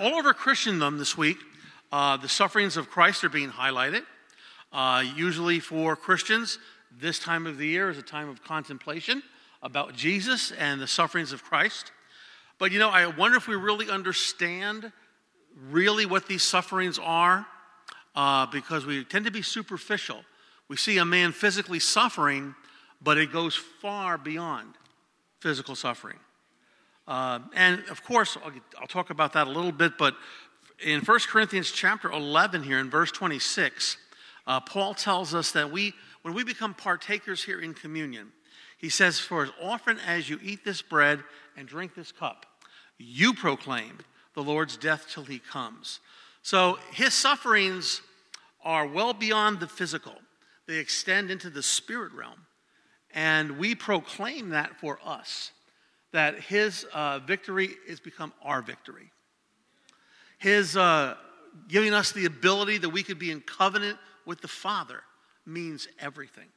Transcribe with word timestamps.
all 0.00 0.14
over 0.14 0.32
Christendom 0.32 0.96
this 0.96 1.18
week, 1.18 1.36
uh, 1.92 2.16
the 2.16 2.28
sufferings 2.28 2.78
of 2.78 2.88
Christ 2.88 3.22
are 3.22 3.28
being 3.28 3.50
highlighted. 3.50 4.02
Uh, 4.72 5.04
usually 5.14 5.60
for 5.60 5.94
Christians, 5.94 6.58
this 6.90 7.18
time 7.18 7.46
of 7.46 7.58
the 7.58 7.66
year 7.66 7.90
is 7.90 7.98
a 7.98 8.02
time 8.02 8.30
of 8.30 8.42
contemplation 8.42 9.22
about 9.62 9.94
Jesus 9.94 10.52
and 10.52 10.80
the 10.80 10.86
sufferings 10.86 11.32
of 11.32 11.44
Christ. 11.44 11.92
But 12.58 12.72
you 12.72 12.78
know, 12.78 12.88
I 12.88 13.06
wonder 13.08 13.36
if 13.36 13.46
we 13.46 13.56
really 13.56 13.90
understand 13.90 14.90
really 15.70 16.06
what 16.06 16.26
these 16.26 16.42
sufferings 16.42 16.98
are 16.98 17.46
uh, 18.14 18.46
because 18.46 18.86
we 18.86 19.04
tend 19.04 19.26
to 19.26 19.30
be 19.30 19.42
superficial. 19.42 20.24
We 20.68 20.78
see 20.78 20.96
a 20.96 21.04
man 21.04 21.32
physically 21.32 21.80
suffering, 21.80 22.54
but 23.02 23.18
it 23.18 23.32
goes 23.32 23.54
far 23.54 24.16
beyond 24.16 24.76
physical 25.40 25.74
suffering. 25.74 26.18
Uh, 27.10 27.40
and 27.56 27.82
of 27.90 28.04
course, 28.04 28.38
I'll, 28.44 28.52
I'll, 28.80 28.86
talk 28.86 29.10
about 29.10 29.32
that 29.32 29.48
a 29.48 29.50
little 29.50 29.72
bit, 29.72 29.98
but 29.98 30.14
in 30.78 31.00
1 31.00 31.18
Corinthians 31.28 31.72
chapter 31.72 32.08
11, 32.08 32.62
here 32.62 32.78
in 32.78 32.88
verse 32.88 33.10
26, 33.10 33.96
uh, 34.46 34.60
Paul 34.60 34.94
tells 34.94 35.34
us 35.34 35.50
that 35.50 35.72
we, 35.72 35.92
when 36.22 36.34
we 36.34 36.44
become 36.44 36.72
partakers 36.72 37.42
here 37.42 37.60
in 37.60 37.74
communion, 37.74 38.30
he 38.78 38.88
says, 38.88 39.18
For 39.18 39.42
as 39.42 39.50
often 39.60 39.98
as 40.06 40.30
you 40.30 40.38
eat 40.40 40.64
this 40.64 40.82
bread 40.82 41.24
and 41.56 41.66
drink 41.66 41.96
this 41.96 42.12
cup, 42.12 42.46
you 42.96 43.34
proclaim 43.34 43.98
the 44.34 44.42
Lord's 44.44 44.76
death 44.76 45.06
till 45.12 45.24
he 45.24 45.40
comes. 45.40 45.98
So 46.42 46.78
his 46.92 47.12
sufferings 47.12 48.02
are 48.64 48.86
well 48.86 49.14
beyond 49.14 49.58
the 49.58 49.66
physical, 49.66 50.14
they 50.68 50.76
extend 50.76 51.32
into 51.32 51.50
the 51.50 51.64
spirit 51.64 52.12
realm. 52.12 52.46
And 53.12 53.58
we 53.58 53.74
proclaim 53.74 54.50
that 54.50 54.78
for 54.78 55.00
us, 55.04 55.50
that 56.12 56.40
his 56.40 56.84
uh, 56.92 57.20
victory 57.20 57.70
has 57.88 58.00
become 58.00 58.32
our 58.42 58.62
victory. 58.62 59.10
His 60.38 60.76
uh, 60.76 61.16
giving 61.68 61.94
us 61.94 62.12
the 62.12 62.24
ability 62.26 62.78
that 62.78 62.88
we 62.88 63.02
could 63.02 63.18
be 63.18 63.30
in 63.30 63.40
covenant 63.40 63.98
with 64.26 64.40
the 64.40 64.48
Father 64.48 65.02
means 65.46 65.88
everything. 65.98 66.48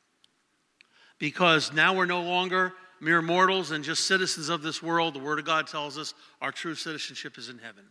Because 1.20 1.74
now 1.74 1.96
we're 1.96 2.06
no 2.06 2.22
longer 2.22 2.74
mere 3.00 3.22
mortals 3.22 3.72
and 3.72 3.84
just 3.84 4.06
citizens 4.06 4.50
of 4.50 4.62
this 4.62 4.82
world. 4.82 5.14
The 5.14 5.20
Word 5.20 5.40
of 5.40 5.46
God 5.46 5.68
tells 5.68 5.98
us 5.98 6.14
our 6.42 6.52
true 6.52 6.76
citizenship 6.76 7.38
is 7.38 7.50
in 7.50 7.60
heaven. 7.60 7.84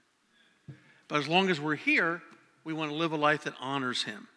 But 1.09 1.19
as 1.19 1.29
long 1.29 1.51
as 1.51 1.61
we're 1.61 1.75
here, 1.75 2.23
we 2.65 2.73
want 2.73 2.91
to 2.91 2.97
live 2.97 3.13
a 3.13 3.17
life 3.17 3.45
that 3.45 3.55
honors 3.61 4.03
Him. 4.03 4.29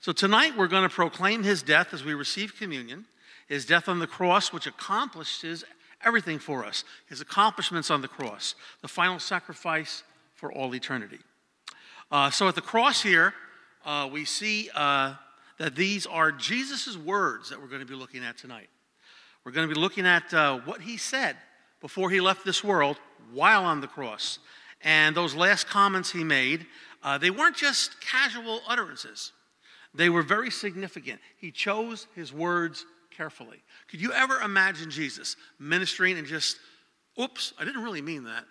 So 0.00 0.12
tonight 0.12 0.56
we're 0.56 0.66
going 0.66 0.88
to 0.88 0.94
proclaim 0.94 1.42
His 1.42 1.62
death 1.62 1.94
as 1.94 2.04
we 2.04 2.14
receive 2.14 2.56
communion, 2.56 3.06
His 3.48 3.64
death 3.64 3.88
on 3.88 3.98
the 3.98 4.06
cross, 4.06 4.52
which 4.52 4.66
accomplishes 4.66 5.64
everything 6.04 6.38
for 6.38 6.64
us, 6.64 6.84
His 7.08 7.20
accomplishments 7.20 7.90
on 7.90 8.02
the 8.02 8.08
cross, 8.08 8.54
the 8.82 8.88
final 8.88 9.18
sacrifice 9.18 10.02
for 10.34 10.52
all 10.52 10.74
eternity. 10.74 11.18
Uh, 12.10 12.30
so 12.30 12.48
at 12.48 12.54
the 12.54 12.60
cross 12.60 13.02
here, 13.02 13.34
uh, 13.84 14.08
we 14.10 14.24
see 14.24 14.70
uh, 14.74 15.14
that 15.58 15.74
these 15.74 16.06
are 16.06 16.30
Jesus' 16.30 16.96
words 16.96 17.50
that 17.50 17.60
we're 17.60 17.68
going 17.68 17.80
to 17.80 17.86
be 17.86 17.94
looking 17.94 18.24
at 18.24 18.36
tonight. 18.36 18.68
We're 19.44 19.52
going 19.52 19.68
to 19.68 19.74
be 19.74 19.80
looking 19.80 20.06
at 20.06 20.32
uh, 20.34 20.58
what 20.64 20.80
he 20.80 20.96
said 20.96 21.36
before 21.80 22.10
he 22.10 22.20
left 22.20 22.44
this 22.44 22.64
world 22.64 22.98
while 23.32 23.64
on 23.64 23.80
the 23.80 23.86
cross. 23.86 24.38
And 24.82 25.16
those 25.16 25.34
last 25.34 25.66
comments 25.66 26.10
he 26.10 26.24
made, 26.24 26.66
uh, 27.02 27.18
they 27.18 27.30
weren't 27.30 27.56
just 27.56 28.00
casual 28.00 28.60
utterances, 28.68 29.32
they 29.94 30.08
were 30.10 30.22
very 30.22 30.50
significant. 30.50 31.20
He 31.38 31.50
chose 31.50 32.06
his 32.14 32.32
words 32.32 32.84
carefully. 33.16 33.62
Could 33.88 34.00
you 34.00 34.12
ever 34.12 34.40
imagine 34.40 34.90
Jesus 34.90 35.36
ministering 35.58 36.18
and 36.18 36.26
just, 36.26 36.58
oops, 37.20 37.52
I 37.58 37.64
didn't 37.64 37.82
really 37.82 38.02
mean 38.02 38.24
that? 38.24 38.44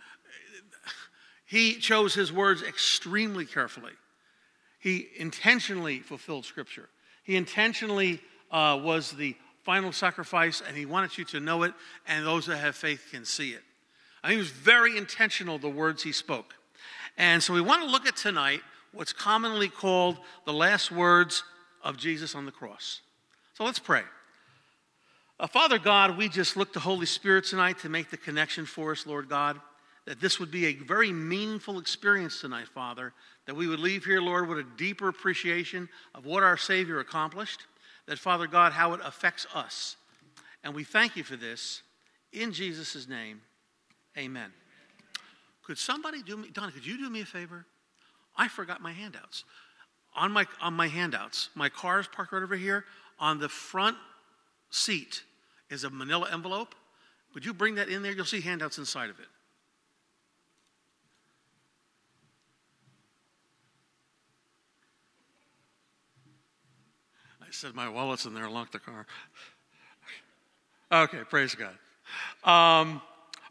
He 1.46 1.76
chose 1.76 2.14
his 2.16 2.34
words 2.34 2.64
extremely 2.64 3.46
carefully. 3.46 3.92
He 4.80 5.08
intentionally 5.18 6.00
fulfilled 6.00 6.46
Scripture. 6.46 6.90
He 7.24 7.36
intentionally 7.36 8.20
uh, 8.52 8.80
was 8.84 9.12
the 9.12 9.36
final 9.64 9.92
sacrifice, 9.92 10.62
and 10.68 10.76
he 10.76 10.86
wanted 10.86 11.18
you 11.18 11.26
to 11.26 11.40
know 11.40 11.64
it, 11.64 11.74
and 12.08 12.26
those 12.26 12.46
that 12.48 12.58
have 12.58 12.76
faith 12.76 13.08
can 13.12 13.26
see 13.26 13.52
it. 13.52 13.64
It 14.28 14.38
was 14.38 14.50
very 14.50 14.98
intentional, 14.98 15.58
the 15.60 15.70
words 15.70 16.02
he 16.02 16.12
spoke. 16.12 16.56
And 17.18 17.42
so 17.42 17.54
we 17.54 17.62
want 17.62 17.84
to 17.84 17.90
look 17.90 18.08
at 18.08 18.16
tonight 18.16 18.62
what's 18.92 19.14
commonly 19.14 19.70
called 19.70 20.18
the 20.46 20.54
last 20.54 20.92
words 20.92 21.44
of 21.84 21.98
Jesus 21.98 22.34
on 22.34 22.46
the 22.46 22.52
cross. 22.52 23.02
So 23.54 23.64
let's 23.64 23.80
pray. 23.80 24.02
Uh, 25.40 25.48
Father 25.48 25.78
God, 25.78 26.18
we 26.18 26.30
just 26.30 26.56
look 26.56 26.74
to 26.74 26.80
Holy 26.80 27.06
Spirit 27.06 27.46
tonight 27.46 27.80
to 27.80 27.90
make 27.90 28.10
the 28.10 28.18
connection 28.18 28.66
for 28.66 28.92
us, 28.92 29.06
Lord 29.06 29.30
God 29.30 29.60
that 30.06 30.22
this 30.22 30.40
would 30.40 30.52
be 30.52 30.68
a 30.68 30.74
very 30.74 31.12
meaningful 31.12 31.80
experience 31.80 32.40
tonight, 32.40 32.68
Father, 32.68 33.14
that 33.48 33.56
we 33.56 33.68
would 33.68 33.80
leave 33.80 34.06
here, 34.06 34.22
Lord, 34.22 34.48
with 34.48 34.60
a 34.60 34.68
deeper 34.78 35.08
appreciation 35.08 35.90
of 36.14 36.26
what 36.26 36.44
our 36.44 36.58
Savior 36.58 37.00
accomplished, 37.00 37.62
that, 38.06 38.20
Father 38.20 38.48
God, 38.48 38.72
how 38.72 38.94
it 38.94 39.02
affects 39.04 39.48
us. 39.54 39.98
And 40.64 40.76
we 40.76 40.84
thank 40.84 41.16
you 41.16 41.24
for 41.24 41.36
this. 41.36 41.82
In 42.32 42.52
Jesus' 42.52 43.08
name, 43.08 43.42
amen. 44.18 44.52
Could 45.64 45.80
somebody 45.80 46.22
do 46.22 46.38
me, 46.38 46.50
Donna, 46.54 46.72
could 46.72 46.86
you 46.86 46.98
do 46.98 47.10
me 47.10 47.22
a 47.22 47.26
favor? 47.26 47.66
I 48.38 48.48
forgot 48.48 48.82
my 48.82 48.92
handouts. 48.92 49.44
On 50.16 50.32
my, 50.32 50.46
on 50.62 50.76
my 50.76 50.88
handouts, 50.88 51.50
my 51.56 51.70
car 51.70 52.00
is 52.00 52.08
parked 52.08 52.32
right 52.32 52.44
over 52.44 52.56
here. 52.56 52.86
On 53.20 53.40
the 53.40 53.50
front 53.50 53.98
seat 54.70 55.24
is 55.70 55.84
a 55.84 55.90
manila 55.90 56.30
envelope. 56.32 56.76
Would 57.34 57.46
you 57.46 57.54
bring 57.54 57.76
that 57.76 57.90
in 57.90 58.02
there? 58.02 58.12
You'll 58.12 58.26
see 58.26 58.42
handouts 58.42 58.78
inside 58.78 59.10
of 59.10 59.20
it. 59.20 59.28
I 67.42 67.52
said, 67.52 67.76
My 67.76 67.90
wallet's 67.90 68.26
in 68.26 68.34
there, 68.34 68.50
lock 68.50 68.72
the 68.72 68.80
car. 68.80 69.06
Okay, 70.92 71.20
praise 71.30 71.56
God. 71.56 71.76
Um, 72.44 73.02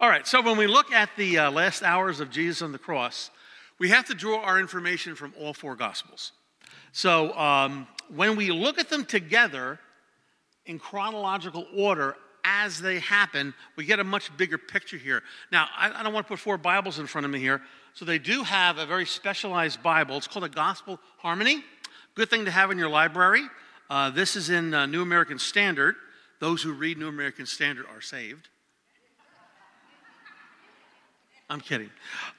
all 0.00 0.08
right, 0.08 0.26
so 0.26 0.40
when 0.40 0.56
we 0.56 0.66
look 0.66 0.92
at 0.92 1.10
the 1.16 1.38
uh, 1.38 1.50
last 1.50 1.82
hours 1.82 2.20
of 2.20 2.30
Jesus 2.30 2.62
on 2.62 2.72
the 2.72 2.78
cross, 2.78 3.30
we 3.78 3.88
have 3.90 4.06
to 4.06 4.14
draw 4.14 4.40
our 4.40 4.58
information 4.58 5.14
from 5.14 5.34
all 5.38 5.52
four 5.52 5.76
Gospels. 5.76 6.32
So 6.92 7.36
um, 7.36 7.86
when 8.08 8.36
we 8.36 8.50
look 8.50 8.78
at 8.78 8.88
them 8.88 9.04
together 9.04 9.78
in 10.66 10.78
chronological 10.78 11.66
order 11.76 12.16
as 12.44 12.80
they 12.80 12.98
happen, 12.98 13.54
we 13.76 13.84
get 13.84 14.00
a 14.00 14.04
much 14.04 14.34
bigger 14.36 14.58
picture 14.58 14.98
here. 14.98 15.22
Now, 15.50 15.66
I, 15.76 16.00
I 16.00 16.02
don't 16.02 16.12
want 16.12 16.26
to 16.26 16.28
put 16.28 16.38
four 16.38 16.58
Bibles 16.58 16.98
in 16.98 17.06
front 17.06 17.24
of 17.24 17.30
me 17.30 17.40
here, 17.40 17.62
so 17.94 18.04
they 18.04 18.18
do 18.18 18.42
have 18.42 18.78
a 18.78 18.86
very 18.86 19.06
specialized 19.06 19.82
Bible. 19.82 20.16
It's 20.16 20.28
called 20.28 20.44
a 20.44 20.48
Gospel 20.48 21.00
Harmony. 21.18 21.64
Good 22.14 22.28
thing 22.28 22.44
to 22.44 22.50
have 22.50 22.70
in 22.70 22.78
your 22.78 22.90
library. 22.90 23.42
Uh, 23.88 24.10
this 24.10 24.36
is 24.36 24.50
in 24.50 24.74
uh, 24.74 24.86
New 24.86 25.02
American 25.02 25.38
Standard. 25.38 25.96
Those 26.38 26.62
who 26.62 26.72
read 26.72 26.98
New 26.98 27.08
American 27.08 27.46
Standard 27.46 27.86
are 27.86 28.00
saved. 28.00 28.48
I'm 31.48 31.60
kidding. 31.60 31.90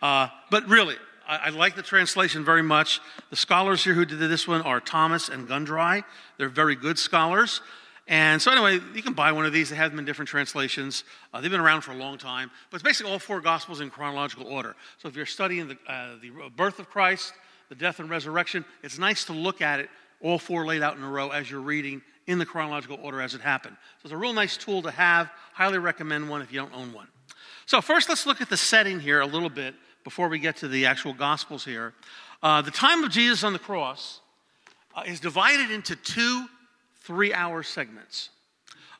Uh, 0.01 0.27
but 0.51 0.67
really, 0.67 0.95
I, 1.27 1.37
I, 1.37 1.49
like 1.49 1.75
the 1.75 1.83
translation 1.83 2.43
very 2.43 2.63
much. 2.63 2.99
The 3.29 3.35
scholars 3.35 3.83
here 3.83 3.93
who 3.93 4.05
did 4.05 4.19
this 4.19 4.47
one 4.47 4.61
are 4.61 4.79
Thomas 4.79 5.29
and 5.29 5.47
Gundry. 5.47 6.03
They're 6.37 6.49
very 6.49 6.75
good 6.75 6.97
scholars. 6.97 7.61
And 8.07 8.39
so, 8.39 8.51
anyway, 8.51 8.79
you 8.93 9.01
can 9.01 9.13
buy 9.13 9.31
one 9.31 9.45
of 9.45 9.53
these. 9.53 9.69
They 9.69 9.75
have 9.75 9.89
them 9.89 9.99
in 9.99 10.05
different 10.05 10.29
translations. 10.29 11.03
Uh, 11.33 11.41
they've 11.41 11.49
been 11.49 11.59
around 11.59 11.81
for 11.81 11.91
a 11.91 11.95
long 11.95 12.19
time. 12.19 12.51
But 12.69 12.75
it's 12.75 12.83
basically 12.83 13.11
all 13.11 13.17
four 13.19 13.41
Gospels 13.41 13.81
in 13.81 13.89
chronological 13.89 14.45
order. 14.45 14.75
So, 14.99 15.07
if 15.07 15.15
you're 15.15 15.25
studying 15.25 15.67
the, 15.67 15.77
uh, 15.87 16.15
the 16.21 16.31
birth 16.55 16.79
of 16.79 16.89
Christ, 16.89 17.33
the 17.69 17.75
death 17.75 17.99
and 17.99 18.09
resurrection, 18.09 18.63
it's 18.83 18.99
nice 18.99 19.25
to 19.25 19.33
look 19.33 19.61
at 19.61 19.79
it 19.79 19.89
all 20.21 20.39
four 20.39 20.65
laid 20.65 20.81
out 20.81 20.97
in 20.97 21.03
a 21.03 21.09
row 21.09 21.29
as 21.29 21.49
you're 21.49 21.61
reading 21.61 22.01
in 22.27 22.39
the 22.39 22.45
chronological 22.45 22.97
order 23.01 23.21
as 23.21 23.33
it 23.33 23.41
happened. 23.41 23.75
So 23.97 24.05
it's 24.05 24.13
a 24.13 24.17
real 24.17 24.33
nice 24.33 24.57
tool 24.57 24.81
to 24.83 24.91
have. 24.91 25.29
Highly 25.53 25.77
recommend 25.77 26.29
one 26.29 26.41
if 26.41 26.51
you 26.51 26.59
don't 26.59 26.73
own 26.73 26.93
one. 26.93 27.07
So, 27.65 27.81
first, 27.81 28.09
let's 28.09 28.25
look 28.25 28.41
at 28.41 28.49
the 28.49 28.57
setting 28.57 28.99
here 28.99 29.21
a 29.21 29.25
little 29.25 29.49
bit 29.49 29.75
before 30.03 30.29
we 30.29 30.37
get 30.37 30.57
to 30.57 30.67
the 30.67 30.85
actual 30.85 31.13
Gospels 31.13 31.65
here. 31.65 31.93
Uh, 32.43 32.61
the 32.61 32.71
time 32.71 33.03
of 33.03 33.09
Jesus 33.09 33.43
on 33.43 33.53
the 33.53 33.59
cross 33.59 34.21
uh, 34.93 35.01
is 35.05 35.19
divided 35.19 35.71
into 35.71 35.95
two 35.95 36.47
three 37.05 37.33
hour 37.33 37.63
segments. 37.63 38.29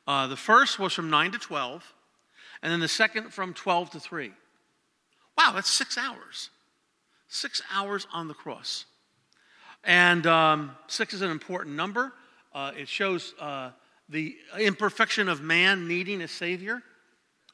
Uh, 0.06 0.26
the 0.26 0.36
first 0.36 0.78
was 0.78 0.92
from 0.92 1.10
9 1.10 1.32
to 1.32 1.38
12, 1.38 1.92
and 2.62 2.72
then 2.72 2.80
the 2.80 2.88
second 2.88 3.32
from 3.32 3.52
12 3.52 3.90
to 3.90 4.00
3. 4.00 4.32
Wow, 5.36 5.52
that's 5.54 5.70
six 5.70 5.98
hours. 5.98 6.50
Six 7.28 7.60
hours 7.72 8.06
on 8.12 8.28
the 8.28 8.34
cross. 8.34 8.86
And 9.84 10.26
um, 10.26 10.76
six 10.86 11.12
is 11.12 11.22
an 11.22 11.30
important 11.30 11.76
number. 11.76 12.12
Uh, 12.54 12.72
it 12.76 12.88
shows 12.88 13.34
uh, 13.40 13.70
the 14.08 14.36
imperfection 14.58 15.28
of 15.28 15.42
man 15.42 15.86
needing 15.86 16.22
a 16.22 16.28
Savior, 16.28 16.82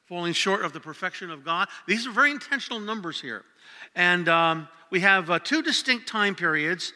falling 0.06 0.32
short 0.32 0.64
of 0.64 0.72
the 0.72 0.80
perfection 0.80 1.30
of 1.30 1.44
God. 1.44 1.68
These 1.88 2.06
are 2.06 2.12
very 2.12 2.30
intentional 2.30 2.80
numbers 2.80 3.20
here. 3.20 3.44
And 3.94 4.28
um, 4.28 4.68
we 4.90 5.00
have 5.00 5.30
uh, 5.30 5.38
two 5.38 5.62
distinct 5.62 6.06
time 6.06 6.34
periods 6.34 6.92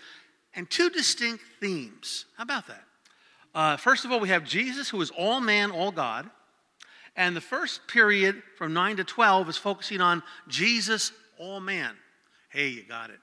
and 0.54 0.70
two 0.70 0.90
distinct 0.90 1.42
themes. 1.60 2.26
How 2.36 2.44
about 2.44 2.66
that? 2.68 2.85
Uh, 3.56 3.76
first 3.76 4.04
of 4.04 4.12
all, 4.12 4.20
we 4.20 4.28
have 4.28 4.44
Jesus, 4.44 4.90
who 4.90 5.00
is 5.00 5.10
all 5.10 5.40
man, 5.40 5.72
all 5.72 5.90
God. 5.90 6.30
And 7.16 7.34
the 7.34 7.40
first 7.40 7.88
period 7.88 8.42
from 8.56 8.72
9 8.74 8.98
to 8.98 9.04
12 9.04 9.48
is 9.48 9.56
focusing 9.56 10.00
on 10.00 10.22
Jesus, 10.46 11.10
all 11.38 11.60
man 11.60 11.96
Hey, 12.56 12.68
you 12.68 12.82
got 12.84 13.10
it. 13.10 13.18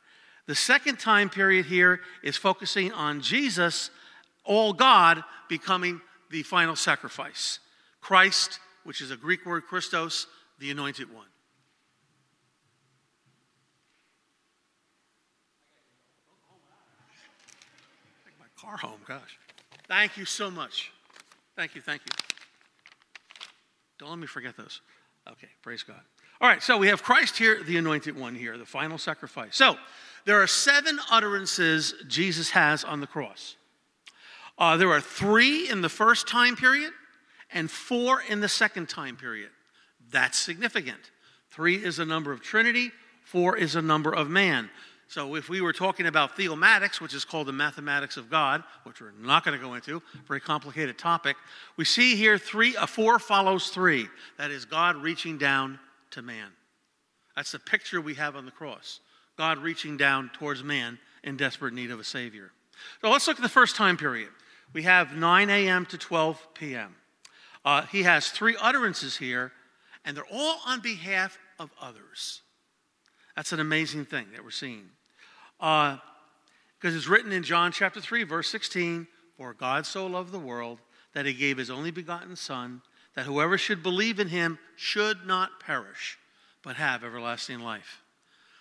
The 0.45 0.53
second 0.53 0.99
time 0.99 1.27
period 1.27 1.65
here 1.65 2.01
is 2.21 2.37
focusing 2.37 2.91
on 2.91 3.21
Jesus, 3.21 3.89
all 4.43 4.73
God, 4.73 5.23
becoming 5.49 6.01
the 6.29 6.43
final 6.43 6.75
sacrifice. 6.75 7.57
Christ, 7.99 8.59
which 8.83 9.01
is 9.01 9.09
a 9.09 9.17
Greek 9.17 9.43
word, 9.45 9.63
Christos, 9.65 10.27
the 10.59 10.69
anointed 10.69 11.11
one. 11.11 11.25
Take 18.25 18.37
my 18.39 18.45
car 18.55 18.77
home, 18.77 18.99
gosh. 19.07 19.39
Thank 19.87 20.17
you 20.17 20.25
so 20.25 20.49
much. 20.49 20.91
Thank 21.55 21.75
you, 21.75 21.81
thank 21.81 22.01
you. 22.01 22.15
Don't 23.99 24.09
let 24.09 24.19
me 24.19 24.27
forget 24.27 24.57
those. 24.57 24.81
Okay, 25.29 25.47
praise 25.61 25.83
God. 25.83 26.01
All 26.41 26.49
right, 26.49 26.61
so 26.61 26.77
we 26.77 26.87
have 26.87 27.03
Christ 27.03 27.37
here, 27.37 27.63
the 27.63 27.77
anointed 27.77 28.17
one 28.19 28.35
here, 28.35 28.57
the 28.57 28.65
final 28.65 28.97
sacrifice. 28.97 29.55
So 29.55 29.77
there 30.25 30.41
are 30.41 30.47
seven 30.47 30.99
utterances 31.09 31.93
Jesus 32.07 32.49
has 32.51 32.83
on 32.83 32.99
the 32.99 33.07
cross. 33.07 33.55
Uh, 34.57 34.77
there 34.77 34.91
are 34.91 35.01
three 35.01 35.69
in 35.69 35.81
the 35.81 35.89
first 35.89 36.27
time 36.27 36.55
period 36.55 36.91
and 37.51 37.69
four 37.69 38.21
in 38.27 38.41
the 38.41 38.49
second 38.49 38.89
time 38.89 39.15
period. 39.15 39.49
That's 40.11 40.37
significant. 40.37 41.11
Three 41.51 41.75
is 41.75 41.99
a 41.99 42.05
number 42.05 42.31
of 42.31 42.41
Trinity, 42.41 42.91
four 43.23 43.55
is 43.55 43.75
a 43.75 43.81
number 43.81 44.13
of 44.13 44.29
man. 44.29 44.69
So 45.13 45.35
if 45.35 45.47
we 45.47 45.61
were 45.61 45.73
talking 45.73 46.07
about 46.07 46.35
theomatics, 46.35 46.99
which 46.99 47.13
is 47.13 47.23
called 47.23 47.45
the 47.45 47.53
mathematics 47.53 48.17
of 48.17 48.31
God, 48.31 48.63
which 48.81 48.99
we're 48.99 49.11
not 49.11 49.45
going 49.45 49.55
to 49.55 49.63
go 49.63 49.75
into, 49.75 50.01
very 50.27 50.41
complicated 50.41 50.97
topic, 50.97 51.37
we 51.77 51.85
see 51.85 52.15
here 52.15 52.39
three, 52.39 52.75
a 52.75 52.87
four 52.87 53.19
follows 53.19 53.69
three. 53.69 54.07
That 54.39 54.49
is 54.49 54.65
God 54.65 54.95
reaching 54.95 55.37
down 55.37 55.77
to 56.11 56.23
man. 56.23 56.47
That's 57.35 57.51
the 57.51 57.59
picture 57.59 58.01
we 58.01 58.15
have 58.15 58.35
on 58.35 58.45
the 58.45 58.51
cross. 58.51 59.01
God 59.37 59.59
reaching 59.59 59.97
down 59.97 60.31
towards 60.33 60.63
man 60.63 60.97
in 61.23 61.37
desperate 61.37 61.75
need 61.75 61.91
of 61.91 61.99
a 61.99 62.03
Savior. 62.03 62.49
So 63.01 63.11
let's 63.11 63.27
look 63.27 63.37
at 63.37 63.43
the 63.43 63.49
first 63.49 63.75
time 63.75 63.97
period. 63.97 64.29
We 64.73 64.81
have 64.81 65.15
9 65.15 65.47
a.m. 65.51 65.85
to 65.85 65.97
12 65.99 66.47
p.m. 66.55 66.95
Uh, 67.63 67.83
he 67.83 68.01
has 68.01 68.29
three 68.29 68.55
utterances 68.59 69.17
here, 69.17 69.51
and 70.05 70.17
they're 70.17 70.25
all 70.33 70.57
on 70.65 70.81
behalf 70.81 71.37
of 71.59 71.69
others. 71.79 72.41
That's 73.35 73.51
an 73.51 73.59
amazing 73.59 74.05
thing 74.05 74.25
that 74.33 74.43
we're 74.43 74.49
seeing. 74.49 74.89
Because 75.63 76.93
uh, 76.93 76.97
it's 76.97 77.07
written 77.07 77.31
in 77.31 77.41
John 77.41 77.71
chapter 77.71 78.01
3, 78.01 78.25
verse 78.25 78.49
16 78.49 79.07
For 79.37 79.53
God 79.53 79.85
so 79.85 80.05
loved 80.05 80.33
the 80.33 80.39
world 80.39 80.79
that 81.13 81.25
he 81.25 81.31
gave 81.31 81.57
his 81.57 81.69
only 81.69 81.89
begotten 81.89 82.35
Son, 82.35 82.81
that 83.15 83.25
whoever 83.25 83.57
should 83.57 83.81
believe 83.81 84.19
in 84.19 84.27
him 84.27 84.59
should 84.75 85.25
not 85.25 85.61
perish, 85.61 86.17
but 86.63 86.75
have 86.75 87.05
everlasting 87.05 87.61
life. 87.61 88.01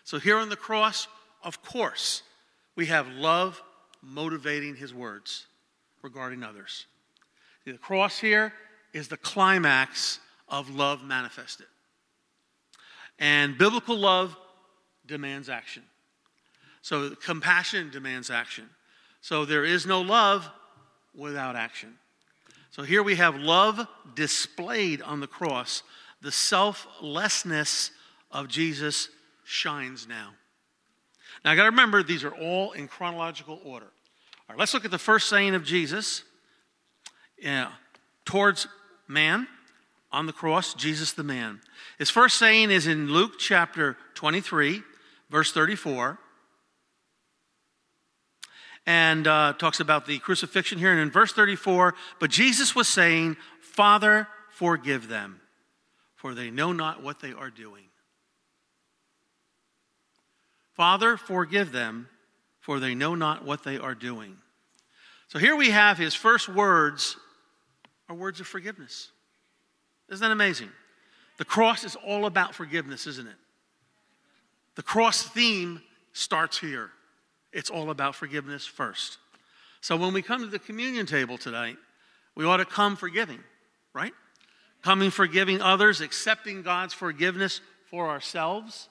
So 0.04 0.20
here 0.20 0.36
on 0.36 0.48
the 0.48 0.54
cross, 0.54 1.08
of 1.42 1.60
course, 1.64 2.22
we 2.76 2.86
have 2.86 3.08
love 3.08 3.60
motivating 4.00 4.76
his 4.76 4.94
words 4.94 5.46
regarding 6.02 6.44
others. 6.44 6.86
The 7.64 7.72
cross 7.78 8.20
here 8.20 8.52
is 8.92 9.08
the 9.08 9.16
climax 9.16 10.20
of 10.48 10.70
love 10.70 11.02
manifested. 11.02 11.66
And 13.18 13.58
biblical 13.58 13.96
love 13.96 14.36
demands 15.04 15.48
action. 15.48 15.82
So 16.82 17.10
compassion 17.10 17.90
demands 17.90 18.28
action. 18.28 18.68
So 19.20 19.44
there 19.44 19.64
is 19.64 19.86
no 19.86 20.00
love 20.00 20.48
without 21.14 21.56
action. 21.56 21.94
So 22.70 22.82
here 22.82 23.02
we 23.02 23.16
have 23.16 23.36
love 23.36 23.86
displayed 24.14 25.00
on 25.00 25.20
the 25.20 25.26
cross. 25.26 25.82
The 26.20 26.32
selflessness 26.32 27.90
of 28.30 28.48
Jesus 28.48 29.08
shines 29.44 30.08
now. 30.08 30.30
Now 31.44 31.52
I 31.52 31.56
got 31.56 31.64
to 31.64 31.70
remember 31.70 32.02
these 32.02 32.24
are 32.24 32.34
all 32.34 32.72
in 32.72 32.88
chronological 32.88 33.60
order. 33.64 33.86
All 33.86 34.54
right, 34.54 34.58
let's 34.58 34.74
look 34.74 34.84
at 34.84 34.90
the 34.90 34.98
first 34.98 35.28
saying 35.28 35.54
of 35.54 35.64
Jesus 35.64 36.24
yeah, 37.42 37.72
towards 38.24 38.68
man 39.08 39.48
on 40.12 40.26
the 40.26 40.32
cross, 40.32 40.74
Jesus 40.74 41.12
the 41.12 41.24
man. 41.24 41.60
His 41.98 42.10
first 42.10 42.38
saying 42.38 42.70
is 42.70 42.86
in 42.86 43.08
Luke 43.08 43.38
chapter 43.38 43.96
23, 44.14 44.82
verse 45.30 45.52
34 45.52 46.18
and 48.86 49.26
uh, 49.26 49.54
talks 49.58 49.80
about 49.80 50.06
the 50.06 50.18
crucifixion 50.18 50.78
here. 50.78 50.90
And 50.90 51.00
in 51.00 51.10
verse 51.10 51.32
34, 51.32 51.94
but 52.18 52.30
Jesus 52.30 52.74
was 52.74 52.88
saying, 52.88 53.36
Father, 53.60 54.28
forgive 54.50 55.08
them, 55.08 55.40
for 56.14 56.34
they 56.34 56.50
know 56.50 56.72
not 56.72 57.02
what 57.02 57.20
they 57.20 57.32
are 57.32 57.50
doing. 57.50 57.84
Father, 60.74 61.16
forgive 61.16 61.72
them, 61.72 62.08
for 62.60 62.80
they 62.80 62.94
know 62.94 63.14
not 63.14 63.44
what 63.44 63.64
they 63.64 63.78
are 63.78 63.94
doing. 63.94 64.36
So 65.28 65.38
here 65.38 65.56
we 65.56 65.70
have 65.70 65.98
his 65.98 66.14
first 66.14 66.48
words 66.48 67.16
are 68.08 68.14
words 68.14 68.40
of 68.40 68.46
forgiveness. 68.46 69.10
Isn't 70.10 70.22
that 70.22 70.32
amazing? 70.32 70.68
The 71.38 71.44
cross 71.44 71.84
is 71.84 71.96
all 71.96 72.26
about 72.26 72.54
forgiveness, 72.54 73.06
isn't 73.06 73.26
it? 73.26 73.36
The 74.74 74.82
cross 74.82 75.22
theme 75.22 75.82
starts 76.12 76.58
here. 76.58 76.90
It's 77.52 77.70
all 77.70 77.90
about 77.90 78.14
forgiveness 78.14 78.66
first. 78.66 79.18
So 79.80 79.96
when 79.96 80.14
we 80.14 80.22
come 80.22 80.40
to 80.40 80.46
the 80.46 80.58
communion 80.58 81.06
table 81.06 81.36
tonight, 81.36 81.76
we 82.34 82.44
ought 82.44 82.58
to 82.58 82.64
come 82.64 82.96
forgiving, 82.96 83.40
right? 83.92 84.12
Coming 84.82 85.10
forgiving 85.10 85.60
others, 85.60 86.00
accepting 86.00 86.62
God's 86.62 86.94
forgiveness 86.94 87.60
for 87.90 88.08
ourselves. 88.08 88.88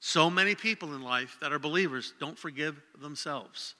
So 0.00 0.28
many 0.28 0.54
people 0.54 0.94
in 0.94 1.02
life 1.02 1.38
that 1.40 1.52
are 1.52 1.58
believers 1.58 2.12
don't 2.20 2.38
forgive 2.38 2.80
themselves. 3.00 3.74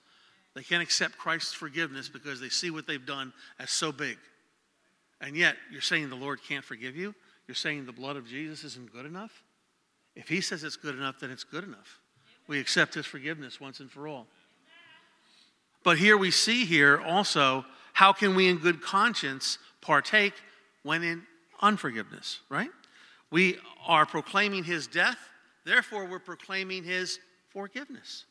They 0.55 0.63
can't 0.63 0.81
accept 0.81 1.17
Christ's 1.17 1.53
forgiveness 1.53 2.09
because 2.09 2.39
they 2.39 2.49
see 2.49 2.71
what 2.71 2.87
they've 2.87 3.05
done 3.05 3.33
as 3.59 3.69
so 3.69 3.91
big. 3.91 4.17
And 5.21 5.35
yet, 5.35 5.55
you're 5.71 5.81
saying 5.81 6.09
the 6.09 6.15
Lord 6.15 6.39
can't 6.47 6.65
forgive 6.65 6.95
you? 6.95 7.13
You're 7.47 7.55
saying 7.55 7.85
the 7.85 7.91
blood 7.91 8.15
of 8.15 8.27
Jesus 8.27 8.63
isn't 8.63 8.91
good 8.91 9.05
enough? 9.05 9.43
If 10.15 10.27
He 10.27 10.41
says 10.41 10.63
it's 10.63 10.75
good 10.75 10.95
enough, 10.95 11.19
then 11.19 11.29
it's 11.29 11.43
good 11.43 11.63
enough 11.63 11.99
we 12.47 12.59
accept 12.59 12.93
his 12.93 13.05
forgiveness 13.05 13.59
once 13.59 13.79
and 13.79 13.91
for 13.91 14.07
all. 14.07 14.27
But 15.83 15.97
here 15.97 16.17
we 16.17 16.31
see 16.31 16.65
here 16.65 16.99
also 16.99 17.65
how 17.93 18.13
can 18.13 18.35
we 18.35 18.47
in 18.47 18.57
good 18.57 18.81
conscience 18.81 19.57
partake 19.81 20.33
when 20.83 21.03
in 21.03 21.23
unforgiveness, 21.61 22.39
right? 22.49 22.69
We 23.31 23.57
are 23.85 24.05
proclaiming 24.05 24.63
his 24.63 24.87
death, 24.87 25.17
therefore 25.65 26.05
we're 26.05 26.19
proclaiming 26.19 26.83
his 26.83 27.19
forgiveness. 27.49 28.25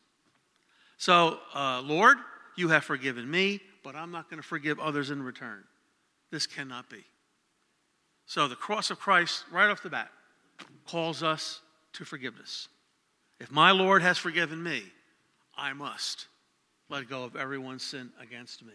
So, 0.99 1.39
uh, 1.55 1.83
Lord, 1.83 2.17
you 2.57 2.69
have 2.69 2.85
forgiven 2.85 3.31
me, 3.31 3.61
but 3.83 3.95
I'm 3.95 4.11
not 4.11 4.31
going 4.31 4.41
to 4.41 4.47
forgive 4.47 4.79
others 4.79 5.11
in 5.11 5.23
return. 5.23 5.65
This 6.31 6.47
cannot 6.47 6.89
be. 6.89 7.05
So, 8.27 8.49
the 8.49 8.57
cross 8.57 8.91
of 8.91 8.99
Christ, 8.99 9.45
right 9.53 9.69
off 9.69 9.83
the 9.83 9.91
bat, 9.91 10.11
calls 10.87 11.23
us 11.23 11.61
to 11.93 12.05
forgiveness. 12.05 12.69
If 13.39 13.51
my 13.51 13.71
Lord 13.71 14.03
has 14.03 14.17
forgiven 14.17 14.63
me, 14.63 14.83
I 15.57 15.73
must 15.73 16.27
let 16.89 17.09
go 17.09 17.25
of 17.25 17.37
everyone's 17.37 17.83
sin 17.83 18.11
against 18.21 18.65
me. 18.65 18.73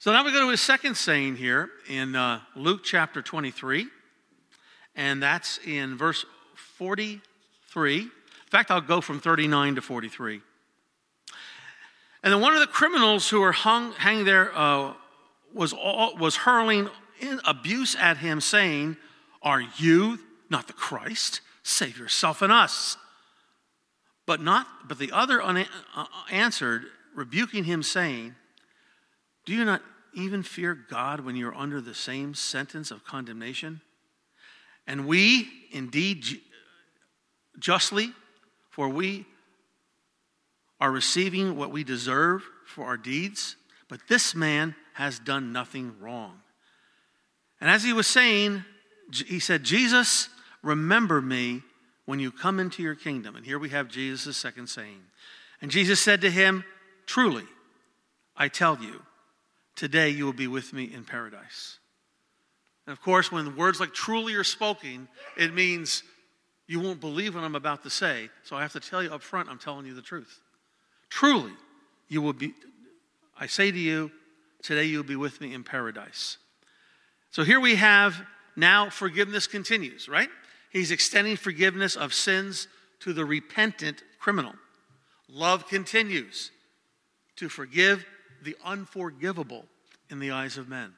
So 0.00 0.12
now 0.12 0.24
we 0.24 0.32
go 0.32 0.40
to 0.40 0.48
his 0.48 0.60
second 0.60 0.96
saying 0.96 1.36
here 1.36 1.70
in 1.88 2.14
uh, 2.14 2.40
Luke 2.54 2.82
chapter 2.84 3.20
23, 3.20 3.86
and 4.94 5.22
that's 5.22 5.58
in 5.66 5.96
verse 5.96 6.24
43. 6.76 8.00
In 8.00 8.10
fact, 8.46 8.70
I'll 8.70 8.80
go 8.80 9.00
from 9.00 9.20
39 9.20 9.76
to 9.76 9.82
43. 9.82 10.40
And 12.22 12.32
then 12.32 12.40
one 12.40 12.54
of 12.54 12.60
the 12.60 12.66
criminals 12.66 13.28
who 13.28 13.40
were 13.40 13.52
hung, 13.52 13.92
hanging 13.92 14.24
there 14.24 14.56
uh, 14.56 14.94
was, 15.52 15.72
all, 15.72 16.16
was 16.16 16.36
hurling 16.36 16.88
abuse 17.44 17.96
at 17.96 18.18
him, 18.18 18.40
saying, 18.40 18.96
Are 19.42 19.62
you 19.78 20.18
not 20.50 20.66
the 20.66 20.72
Christ? 20.72 21.40
Save 21.68 21.98
yourself 21.98 22.40
and 22.40 22.50
us. 22.50 22.96
But 24.24 24.40
not 24.40 24.66
but 24.88 24.98
the 24.98 25.12
other 25.12 25.42
uh, 25.42 25.64
answered, 26.30 26.86
rebuking 27.14 27.64
him, 27.64 27.82
saying, 27.82 28.34
Do 29.44 29.52
you 29.52 29.66
not 29.66 29.82
even 30.14 30.42
fear 30.42 30.74
God 30.74 31.20
when 31.20 31.36
you're 31.36 31.54
under 31.54 31.82
the 31.82 31.94
same 31.94 32.32
sentence 32.32 32.90
of 32.90 33.04
condemnation? 33.04 33.82
And 34.86 35.06
we 35.06 35.46
indeed 35.70 36.24
justly, 37.58 38.14
for 38.70 38.88
we 38.88 39.26
are 40.80 40.90
receiving 40.90 41.54
what 41.54 41.70
we 41.70 41.84
deserve 41.84 42.44
for 42.64 42.86
our 42.86 42.96
deeds, 42.96 43.56
but 43.90 44.00
this 44.08 44.34
man 44.34 44.74
has 44.94 45.18
done 45.18 45.52
nothing 45.52 45.94
wrong. 46.00 46.40
And 47.60 47.68
as 47.68 47.84
he 47.84 47.92
was 47.92 48.06
saying, 48.06 48.64
he 49.26 49.38
said, 49.38 49.64
Jesus, 49.64 50.30
Remember 50.62 51.20
me 51.20 51.62
when 52.06 52.20
you 52.20 52.32
come 52.32 52.58
into 52.58 52.82
your 52.82 52.94
kingdom. 52.94 53.36
And 53.36 53.44
here 53.44 53.58
we 53.58 53.68
have 53.68 53.88
Jesus' 53.88 54.36
second 54.36 54.68
saying. 54.68 55.00
And 55.60 55.70
Jesus 55.70 56.00
said 56.00 56.22
to 56.22 56.30
him, 56.30 56.64
Truly, 57.06 57.44
I 58.36 58.48
tell 58.48 58.78
you, 58.78 59.02
today 59.74 60.10
you 60.10 60.24
will 60.24 60.32
be 60.32 60.46
with 60.46 60.72
me 60.72 60.84
in 60.84 61.04
paradise. 61.04 61.78
And 62.86 62.92
of 62.92 63.02
course, 63.02 63.30
when 63.30 63.56
words 63.56 63.80
like 63.80 63.92
truly 63.92 64.34
are 64.34 64.44
spoken, 64.44 65.08
it 65.36 65.52
means 65.52 66.02
you 66.66 66.80
won't 66.80 67.00
believe 67.00 67.34
what 67.34 67.44
I'm 67.44 67.54
about 67.54 67.82
to 67.82 67.90
say. 67.90 68.30
So 68.44 68.56
I 68.56 68.62
have 68.62 68.72
to 68.72 68.80
tell 68.80 69.02
you 69.02 69.12
up 69.12 69.22
front, 69.22 69.48
I'm 69.48 69.58
telling 69.58 69.84
you 69.84 69.94
the 69.94 70.02
truth. 70.02 70.40
Truly, 71.10 71.52
you 72.08 72.22
will 72.22 72.32
be, 72.32 72.54
I 73.38 73.46
say 73.46 73.70
to 73.70 73.78
you, 73.78 74.10
today 74.62 74.84
you'll 74.84 75.02
be 75.02 75.16
with 75.16 75.40
me 75.40 75.52
in 75.52 75.64
paradise. 75.64 76.38
So 77.30 77.44
here 77.44 77.60
we 77.60 77.74
have 77.76 78.20
now 78.56 78.90
forgiveness 78.90 79.46
continues, 79.46 80.08
right? 80.08 80.30
He's 80.70 80.90
extending 80.90 81.36
forgiveness 81.36 81.96
of 81.96 82.12
sins 82.12 82.68
to 83.00 83.12
the 83.12 83.24
repentant 83.24 84.02
criminal. 84.18 84.54
Love 85.28 85.68
continues 85.68 86.50
to 87.36 87.48
forgive 87.48 88.04
the 88.42 88.56
unforgivable 88.64 89.64
in 90.10 90.18
the 90.18 90.30
eyes 90.30 90.56
of 90.56 90.68
men. 90.68 90.92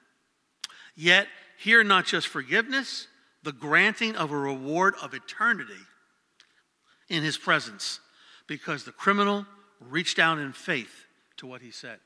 Yet, 0.97 1.27
here 1.59 1.85
not 1.85 2.07
just 2.07 2.29
forgiveness, 2.29 3.07
the 3.43 3.53
granting 3.53 4.17
of 4.17 4.31
a 4.31 4.37
reward 4.37 4.95
of 5.03 5.15
eternity 5.15 5.73
in 7.09 7.23
his 7.23 7.37
presence, 7.37 8.01
because 8.47 8.85
the 8.85 8.93
criminal 8.93 9.47
reached 9.81 10.19
out 10.19 10.39
in 10.39 10.53
faith 10.53 11.07
to 11.39 11.47
what 11.47 11.63
he 11.63 11.71
said. 11.71 11.99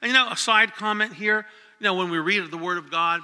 And 0.00 0.10
you 0.10 0.16
know, 0.16 0.28
a 0.30 0.36
side 0.36 0.74
comment 0.74 1.14
here, 1.14 1.46
you 1.80 1.84
know, 1.84 1.94
when 1.94 2.10
we 2.10 2.18
read 2.18 2.50
the 2.50 2.58
Word 2.58 2.78
of 2.78 2.90
God, 2.90 3.20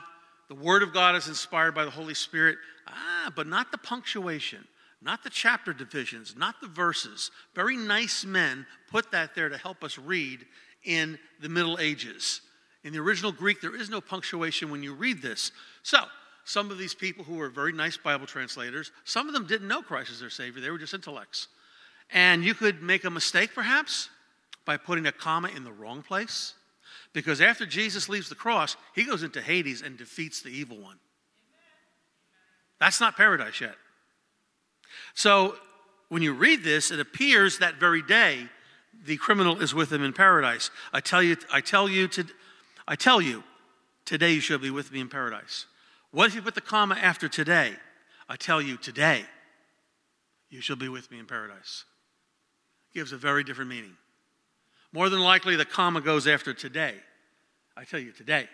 the 0.49 0.55
Word 0.55 0.83
of 0.83 0.93
God 0.93 1.17
is 1.17 1.29
inspired 1.29 1.75
by 1.75 1.85
the 1.85 1.91
Holy 1.91 2.15
Spirit, 2.15 2.59
ah, 2.87 3.33
but 3.35 3.47
not 3.47 3.71
the 3.71 3.79
punctuation, 3.79 4.65
not 5.03 5.23
the 5.23 5.31
chapter 5.31 5.73
divisions, 5.73 6.35
not 6.37 6.61
the 6.61 6.69
verses. 6.69 7.31
Very 7.55 7.77
nice 7.77 8.25
men 8.25 8.67
put 8.91 9.11
that 9.13 9.35
there 9.35 9.49
to 9.49 9.59
help 9.59 9.83
us 9.83 9.99
read 9.99 10.45
in 10.85 11.19
the 11.41 11.49
Middle 11.49 11.79
Ages. 11.79 12.41
In 12.85 12.93
the 12.93 12.99
original 12.99 13.33
Greek, 13.33 13.61
there 13.61 13.75
is 13.75 13.89
no 13.89 14.01
punctuation 14.01 14.71
when 14.71 14.83
you 14.83 14.95
read 14.95 15.23
this. 15.23 15.53
So, 15.83 15.99
some 16.45 16.71
of 16.71 16.77
these 16.77 16.95
people 16.95 17.25
who 17.25 17.37
were 17.37 17.49
very 17.49 17.73
nice 17.73 17.97
Bible 17.97 18.27
translators, 18.27 18.93
some 19.05 19.29
of 19.29 19.35
them 19.35 19.47
didn't 19.47 19.67
know 19.67 19.81
Christ 19.81 20.11
as 20.11 20.21
their 20.21 20.29
Savior, 20.29 20.61
they 20.61 20.71
were 20.71 20.79
just 20.79 20.93
intellects. 20.93 21.49
And 22.13 22.45
you 22.45 22.55
could 22.55 22.83
make 22.83 23.05
a 23.05 23.11
mistake, 23.11 23.51
perhaps, 23.55 24.11
by 24.67 24.77
putting 24.77 25.07
a 25.07 25.13
comma 25.13 25.49
in 25.49 25.65
the 25.65 25.73
wrong 25.73 26.03
place. 26.03 26.55
Because 27.15 27.41
after 27.41 27.65
Jesus 27.65 28.09
leaves 28.09 28.29
the 28.29 28.35
cross, 28.35 28.77
he 28.95 29.05
goes 29.05 29.23
into 29.23 29.41
Hades 29.41 29.81
and 29.81 29.97
defeats 29.97 30.43
the 30.43 30.51
evil 30.51 30.77
one. 30.77 30.99
That's 32.81 33.01
not 33.01 33.17
paradise 33.17 33.61
yet. 33.61 33.77
So 35.15 35.55
when 36.09 36.23
you 36.23 36.35
read 36.35 36.63
this, 36.63 36.91
it 36.91 37.01
appears 37.01 37.59
that 37.59 37.77
very 37.77 38.03
day 38.03 38.49
the 39.07 39.17
criminal 39.17 39.61
is 39.61 39.73
with 39.73 39.93
him 39.93 40.03
in 40.03 40.13
paradise. 40.13 40.71
I 40.93 41.01
tell 41.01 41.23
you, 41.23 41.37
I 41.53 41.61
tell 41.61 41.89
you, 41.89 42.09
to, 42.09 42.27
I 42.87 42.97
tell 42.97 43.21
you, 43.21 43.45
today 44.05 44.33
you 44.33 44.41
shall 44.41 44.59
be 44.59 44.71
with 44.71 44.93
me 44.93 45.01
in 45.01 45.09
paradise. 45.09 45.67
What 46.11 46.27
if 46.27 46.35
you 46.35 46.43
put 46.43 46.55
the 46.55 46.61
comma 46.61 46.97
after 46.97 47.29
today? 47.29 47.75
I 48.29 48.37
tell 48.37 48.61
you, 48.61 48.77
today 48.77 49.25
you 50.51 50.61
shall 50.61 50.77
be 50.77 50.89
with 50.89 51.11
me 51.11 51.21
in 51.21 51.27
paradise. 51.27 51.85
Gives 52.93 53.13
a 53.13 53.17
very 53.17 53.45
different 53.45 53.71
meaning. 53.71 53.97
More 54.95 55.09
than 55.09 55.21
likely, 55.21 55.57
the 55.57 55.65
comma 55.65 56.01
goes 56.01 56.29
after 56.29 56.55
today. 56.55 56.95
I 57.77 57.83
tell 57.83 57.99
you, 57.99 58.13
today, 58.13 58.49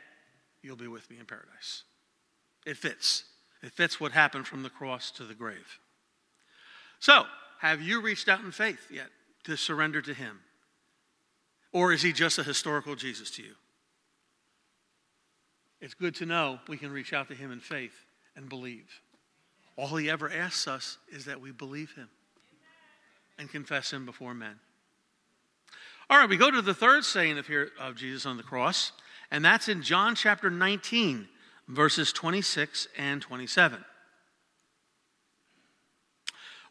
you'll 0.62 0.75
be 0.75 0.88
with 0.88 1.09
me 1.11 1.18
in 1.18 1.26
paradise. 1.26 1.82
It 2.64 2.78
fits. 2.78 3.25
It 3.62 3.73
fits 3.73 4.00
what 4.00 4.12
happened 4.12 4.47
from 4.47 4.62
the 4.62 4.70
cross 4.70 5.11
to 5.12 5.25
the 5.25 5.35
grave. 5.35 5.78
So, 6.99 7.25
have 7.61 7.82
you 7.82 8.00
reached 8.00 8.26
out 8.26 8.40
in 8.40 8.52
faith 8.52 8.80
yet 8.90 9.09
to 9.44 9.54
surrender 9.54 10.00
to 10.00 10.14
Him? 10.14 10.40
Or 11.75 11.92
is 11.92 12.00
He 12.00 12.11
just 12.11 12.38
a 12.38 12.42
historical 12.42 12.97
Jesus 12.97 13.30
to 13.32 13.42
you? 13.42 13.52
It's 15.82 15.94
good 15.94 16.14
to 16.16 16.26
know 16.26 16.59
we 16.68 16.78
can 16.78 16.90
reach 16.90 17.12
out 17.12 17.28
to 17.28 17.35
Him 17.35 17.52
in 17.52 17.61
faith 17.61 18.06
and 18.35 18.49
believe. 18.49 19.02
All 19.76 19.94
He 19.94 20.09
ever 20.09 20.32
asks 20.32 20.66
us 20.66 20.97
is 21.12 21.26
that 21.26 21.42
we 21.42 21.52
believe 21.52 21.92
Him 21.97 22.09
and 23.38 23.50
confess 23.50 23.92
Him 23.92 24.06
before 24.06 24.32
men. 24.32 24.59
All 26.11 26.19
right, 26.19 26.29
we 26.29 26.37
go 26.37 26.50
to 26.50 26.61
the 26.61 26.75
third 26.75 27.05
saying 27.05 27.38
of, 27.38 27.47
here, 27.47 27.71
of 27.79 27.95
Jesus 27.95 28.26
on 28.26 28.37
the 28.37 28.43
cross, 28.43 28.90
and 29.31 29.45
that's 29.45 29.69
in 29.69 29.81
John 29.81 30.17
chapter 30.17 30.50
19, 30.50 31.29
verses 31.69 32.12
26 32.12 32.88
and 32.99 33.23
27. 33.23 33.85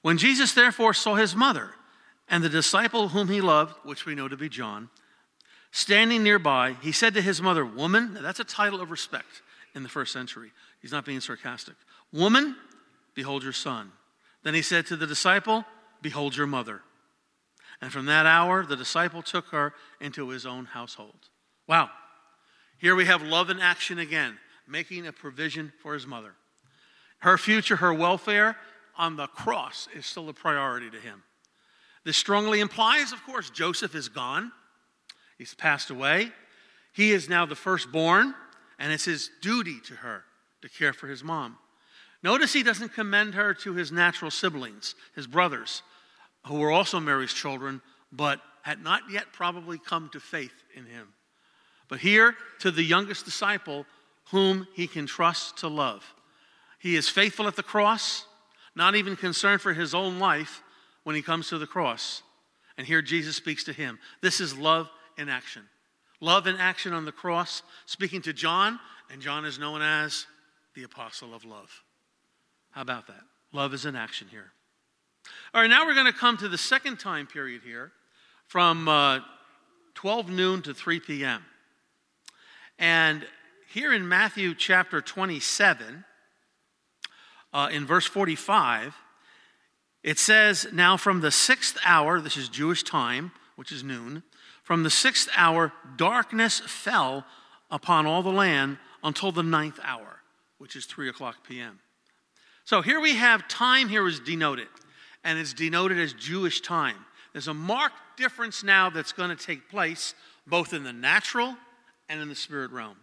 When 0.02 0.18
Jesus 0.18 0.52
therefore 0.52 0.94
saw 0.94 1.16
his 1.16 1.38
mother 1.38 1.70
and 2.28 2.44
the 2.44 2.50
disciple 2.50 3.08
whom 3.08 3.30
he 3.30 3.40
loved, 3.40 3.76
which 3.84 4.06
we 4.06 4.14
know 4.14 4.28
to 4.28 4.36
be 4.36 4.50
John, 4.50 4.90
standing 5.72 6.22
nearby, 6.22 6.76
he 6.82 6.92
said 6.92 7.14
to 7.14 7.22
his 7.22 7.42
mother, 7.42 7.66
Woman, 7.66 8.18
that's 8.22 8.42
a 8.42 8.46
title 8.46 8.82
of 8.82 8.92
respect 8.92 9.42
in 9.74 9.84
the 9.84 9.90
first 9.90 10.12
century. 10.12 10.52
He's 10.82 10.92
not 10.92 11.06
being 11.06 11.22
sarcastic. 11.22 11.76
Woman, 12.12 12.58
behold 13.16 13.44
your 13.44 13.54
son. 13.54 13.94
Then 14.44 14.54
he 14.54 14.62
said 14.62 14.86
to 14.88 14.98
the 14.98 15.08
disciple, 15.08 15.64
Behold 16.02 16.36
your 16.36 16.48
mother. 16.48 16.82
And 17.82 17.92
from 17.92 18.06
that 18.08 18.26
hour, 18.26 18.66
the 18.66 18.76
disciple 18.76 19.22
took 19.22 19.48
her 19.48 19.74
into 20.02 20.30
his 20.30 20.46
own 20.46 20.66
household. 20.66 21.30
Wow. 21.68 21.90
Here 22.78 22.96
we 22.96 23.06
have 23.06 23.22
love 23.22 23.50
in 23.50 23.60
action 23.60 24.00
again, 24.00 24.38
making 24.68 25.08
a 25.08 25.14
provision 25.14 25.72
for 25.82 25.94
his 25.94 26.06
mother. 26.06 26.34
Her 27.20 27.38
future, 27.38 27.78
her 27.78 27.94
welfare 27.94 28.58
on 28.98 29.16
the 29.16 29.28
cross 29.28 29.88
is 29.96 30.06
still 30.06 30.30
a 30.30 30.34
priority 30.34 30.90
to 30.90 31.00
him. 31.00 31.24
This 32.04 32.18
strongly 32.18 32.60
implies, 32.60 33.12
of 33.12 33.24
course, 33.24 33.50
Joseph 33.50 33.96
is 33.96 34.10
gone, 34.10 34.52
he's 35.38 35.54
passed 35.54 35.90
away. 35.90 36.32
He 36.94 37.12
is 37.12 37.30
now 37.30 37.46
the 37.46 37.56
firstborn, 37.56 38.34
and 38.78 38.92
it's 38.92 39.06
his 39.06 39.30
duty 39.42 39.80
to 39.86 39.96
her 39.96 40.24
to 40.62 40.70
care 40.70 40.92
for 40.92 41.08
his 41.08 41.24
mom. 41.24 41.58
Notice 42.24 42.52
he 42.52 42.64
doesn't 42.64 42.94
commend 42.94 43.36
her 43.36 43.54
to 43.56 43.74
his 43.74 43.92
natural 43.92 44.32
siblings, 44.32 44.96
his 45.16 45.28
brothers, 45.28 45.84
who 46.48 46.56
were 46.56 46.72
also 46.72 47.00
Mary's 47.00 47.34
children, 47.34 47.82
but 48.12 48.42
had 48.62 48.84
not 48.84 49.04
yet 49.12 49.32
probably 49.34 49.78
come 49.78 50.10
to 50.14 50.20
faith 50.20 50.54
in 50.76 50.86
him. 50.86 51.08
But 51.88 52.00
here 52.00 52.36
to 52.60 52.72
the 52.72 52.84
youngest 52.84 53.26
disciple, 53.26 53.86
whom 54.32 54.68
he 54.74 54.88
can 54.88 55.06
trust 55.06 55.58
to 55.58 55.68
love. 55.68 56.04
He 56.80 56.96
is 56.96 57.10
faithful 57.10 57.48
at 57.48 57.56
the 57.56 57.64
cross, 57.64 58.26
not 58.76 58.96
even 58.96 59.16
concerned 59.16 59.62
for 59.62 59.74
his 59.74 59.94
own 59.94 60.20
life 60.20 60.62
when 61.04 61.16
he 61.16 61.22
comes 61.22 61.50
to 61.50 61.58
the 61.58 61.68
cross. 61.68 62.22
And 62.78 62.86
here 62.86 63.02
Jesus 63.02 63.36
speaks 63.36 63.64
to 63.66 63.74
him. 63.74 64.00
This 64.22 64.40
is 64.40 64.58
love 64.58 64.90
in 65.18 65.30
action. 65.30 65.64
Love 66.22 66.48
in 66.48 66.56
action 66.58 66.94
on 66.94 67.06
the 67.06 67.12
cross, 67.12 67.64
speaking 67.86 68.22
to 68.22 68.34
John, 68.34 68.80
and 69.12 69.22
John 69.22 69.46
is 69.46 69.58
known 69.58 69.82
as 69.82 70.28
the 70.76 70.84
apostle 70.84 71.34
of 71.34 71.44
love. 71.44 71.84
How 72.72 72.82
about 72.82 73.08
that? 73.08 73.22
Love 73.52 73.74
is 73.74 73.86
in 73.86 73.96
action 73.96 74.28
here. 74.30 74.52
All 75.52 75.62
right, 75.62 75.68
now 75.68 75.84
we're 75.88 75.96
going 75.96 76.06
to 76.06 76.14
come 76.14 76.38
to 76.38 76.48
the 76.48 76.60
second 76.60 77.00
time 77.00 77.26
period 77.26 77.62
here 77.66 77.92
from 78.46 78.88
uh, 78.88 79.22
12 79.96 80.30
noon 80.30 80.62
to 80.62 80.76
3 80.76 81.00
p.m. 81.00 81.44
And 82.78 83.26
here 83.74 83.92
in 83.92 84.08
Matthew 84.08 84.54
chapter 84.54 85.02
27, 85.02 86.06
uh, 87.52 87.70
in 87.72 87.88
verse 87.88 88.06
45, 88.06 88.96
it 90.04 90.20
says, 90.20 90.68
Now 90.72 90.98
from 90.98 91.22
the 91.22 91.32
sixth 91.32 91.80
hour, 91.84 92.22
this 92.22 92.38
is 92.38 92.48
Jewish 92.48 92.84
time, 92.84 93.32
which 93.56 93.72
is 93.72 93.84
noon, 93.84 94.22
from 94.62 94.84
the 94.84 94.92
sixth 94.92 95.30
hour, 95.36 95.74
darkness 95.98 96.60
fell 96.60 97.26
upon 97.72 98.06
all 98.06 98.22
the 98.22 98.30
land 98.30 98.78
until 99.04 99.32
the 99.32 99.42
ninth 99.42 99.80
hour, 99.84 100.20
which 100.60 100.76
is 100.76 100.86
3 100.86 101.10
o'clock 101.10 101.38
p.m. 101.44 101.80
So 102.66 102.84
here 102.84 103.00
we 103.00 103.16
have 103.16 103.48
time 103.48 103.90
here 103.90 104.08
is 104.08 104.20
denoted 104.20 104.68
and 105.24 105.38
it's 105.38 105.54
denoted 105.54 106.00
as 106.00 106.14
Jewish 106.14 106.62
time. 106.62 106.96
There's 107.34 107.48
a 107.48 107.54
marked 107.54 108.18
difference 108.18 108.64
now 108.64 108.90
that's 108.90 109.12
going 109.12 109.36
to 109.36 109.46
take 109.46 109.70
place 109.70 110.14
both 110.48 110.74
in 110.74 110.84
the 110.84 110.94
natural 110.94 111.56
and 112.08 112.22
in 112.22 112.30
the 112.30 112.36
spirit 112.36 112.72
realm. 112.72 112.98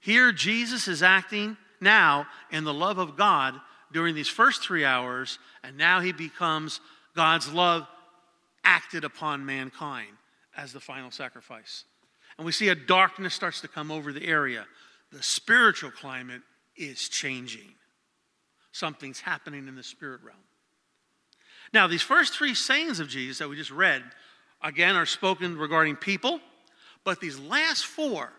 Here, 0.00 0.32
Jesus 0.32 0.86
is 0.86 1.02
acting 1.02 1.56
now 1.80 2.26
in 2.50 2.64
the 2.64 2.74
love 2.74 2.98
of 2.98 3.16
God 3.16 3.54
during 3.92 4.14
these 4.14 4.28
first 4.28 4.62
three 4.62 4.84
hours, 4.84 5.38
and 5.62 5.76
now 5.78 6.00
he 6.00 6.12
becomes 6.12 6.80
God's 7.16 7.52
love 7.52 7.86
acted 8.64 9.04
upon 9.04 9.46
mankind 9.46 10.08
as 10.56 10.72
the 10.72 10.80
final 10.80 11.10
sacrifice. 11.10 11.84
And 12.36 12.44
we 12.44 12.52
see 12.52 12.68
a 12.68 12.74
darkness 12.74 13.34
starts 13.34 13.60
to 13.60 13.68
come 13.68 13.90
over 13.90 14.12
the 14.12 14.26
area. 14.26 14.66
The 15.12 15.22
spiritual 15.22 15.90
climate 15.90 16.42
is 16.76 17.08
changing. 17.08 17.74
Something's 18.72 19.20
happening 19.20 19.68
in 19.68 19.76
the 19.76 19.82
spirit 19.82 20.20
realm. 20.24 20.38
Now, 21.74 21.88
these 21.88 22.02
first 22.02 22.32
three 22.32 22.54
sayings 22.54 23.00
of 23.00 23.08
Jesus 23.08 23.38
that 23.38 23.48
we 23.48 23.56
just 23.56 23.72
read, 23.72 24.04
again, 24.62 24.94
are 24.94 25.06
spoken 25.06 25.58
regarding 25.58 25.96
people, 25.96 26.38
but 27.02 27.20
these 27.20 27.36
last 27.36 27.84
four 27.84 28.32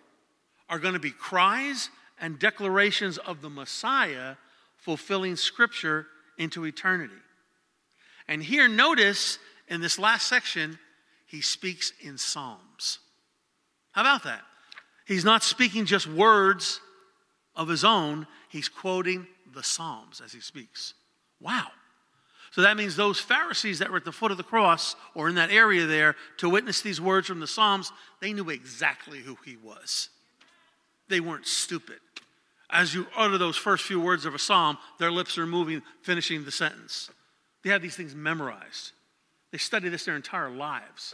are 0.69 0.79
going 0.79 0.93
to 0.93 1.01
be 1.01 1.11
cries 1.11 1.89
and 2.19 2.39
declarations 2.39 3.17
of 3.17 3.41
the 3.41 3.49
Messiah 3.49 4.37
fulfilling 4.77 5.35
Scripture 5.35 6.07
into 6.37 6.63
eternity. 6.63 7.13
And 8.29 8.41
here, 8.41 8.69
notice 8.69 9.37
in 9.67 9.81
this 9.81 9.99
last 9.99 10.27
section, 10.27 10.79
he 11.27 11.41
speaks 11.41 11.91
in 11.99 12.17
Psalms. 12.17 12.99
How 13.91 14.01
about 14.01 14.23
that? 14.23 14.43
He's 15.05 15.25
not 15.25 15.43
speaking 15.43 15.85
just 15.85 16.07
words 16.07 16.79
of 17.53 17.67
his 17.67 17.83
own, 17.83 18.27
he's 18.47 18.69
quoting 18.69 19.27
the 19.53 19.63
Psalms 19.63 20.21
as 20.23 20.31
he 20.31 20.39
speaks. 20.39 20.93
Wow. 21.41 21.67
So 22.55 22.61
that 22.61 22.77
means 22.77 22.95
those 22.95 23.19
Pharisees 23.19 23.79
that 23.79 23.91
were 23.91 23.97
at 23.97 24.05
the 24.05 24.13
foot 24.13 24.31
of 24.31 24.37
the 24.37 24.43
cross 24.43 24.95
or 25.13 25.27
in 25.27 25.35
that 25.35 25.51
area 25.51 25.85
there 25.85 26.15
to 26.37 26.47
witness 26.47 26.79
these 26.79 27.01
words 27.01 27.27
from 27.27 27.41
the 27.41 27.47
Psalms, 27.47 27.91
they 28.21 28.31
knew 28.31 28.49
exactly 28.49 29.19
who 29.19 29.37
he 29.43 29.57
was. 29.57 30.07
They 31.09 31.19
weren't 31.19 31.47
stupid. 31.47 31.99
As 32.69 32.95
you 32.95 33.07
utter 33.13 33.37
those 33.37 33.57
first 33.57 33.83
few 33.83 33.99
words 33.99 34.23
of 34.23 34.33
a 34.33 34.39
psalm, 34.39 34.77
their 34.99 35.11
lips 35.11 35.37
are 35.37 35.45
moving, 35.45 35.81
finishing 36.03 36.45
the 36.45 36.51
sentence. 36.51 37.09
They 37.61 37.71
had 37.71 37.81
these 37.81 37.97
things 37.97 38.15
memorized. 38.15 38.93
They 39.51 39.57
studied 39.57 39.89
this 39.89 40.05
their 40.05 40.15
entire 40.15 40.49
lives. 40.49 41.13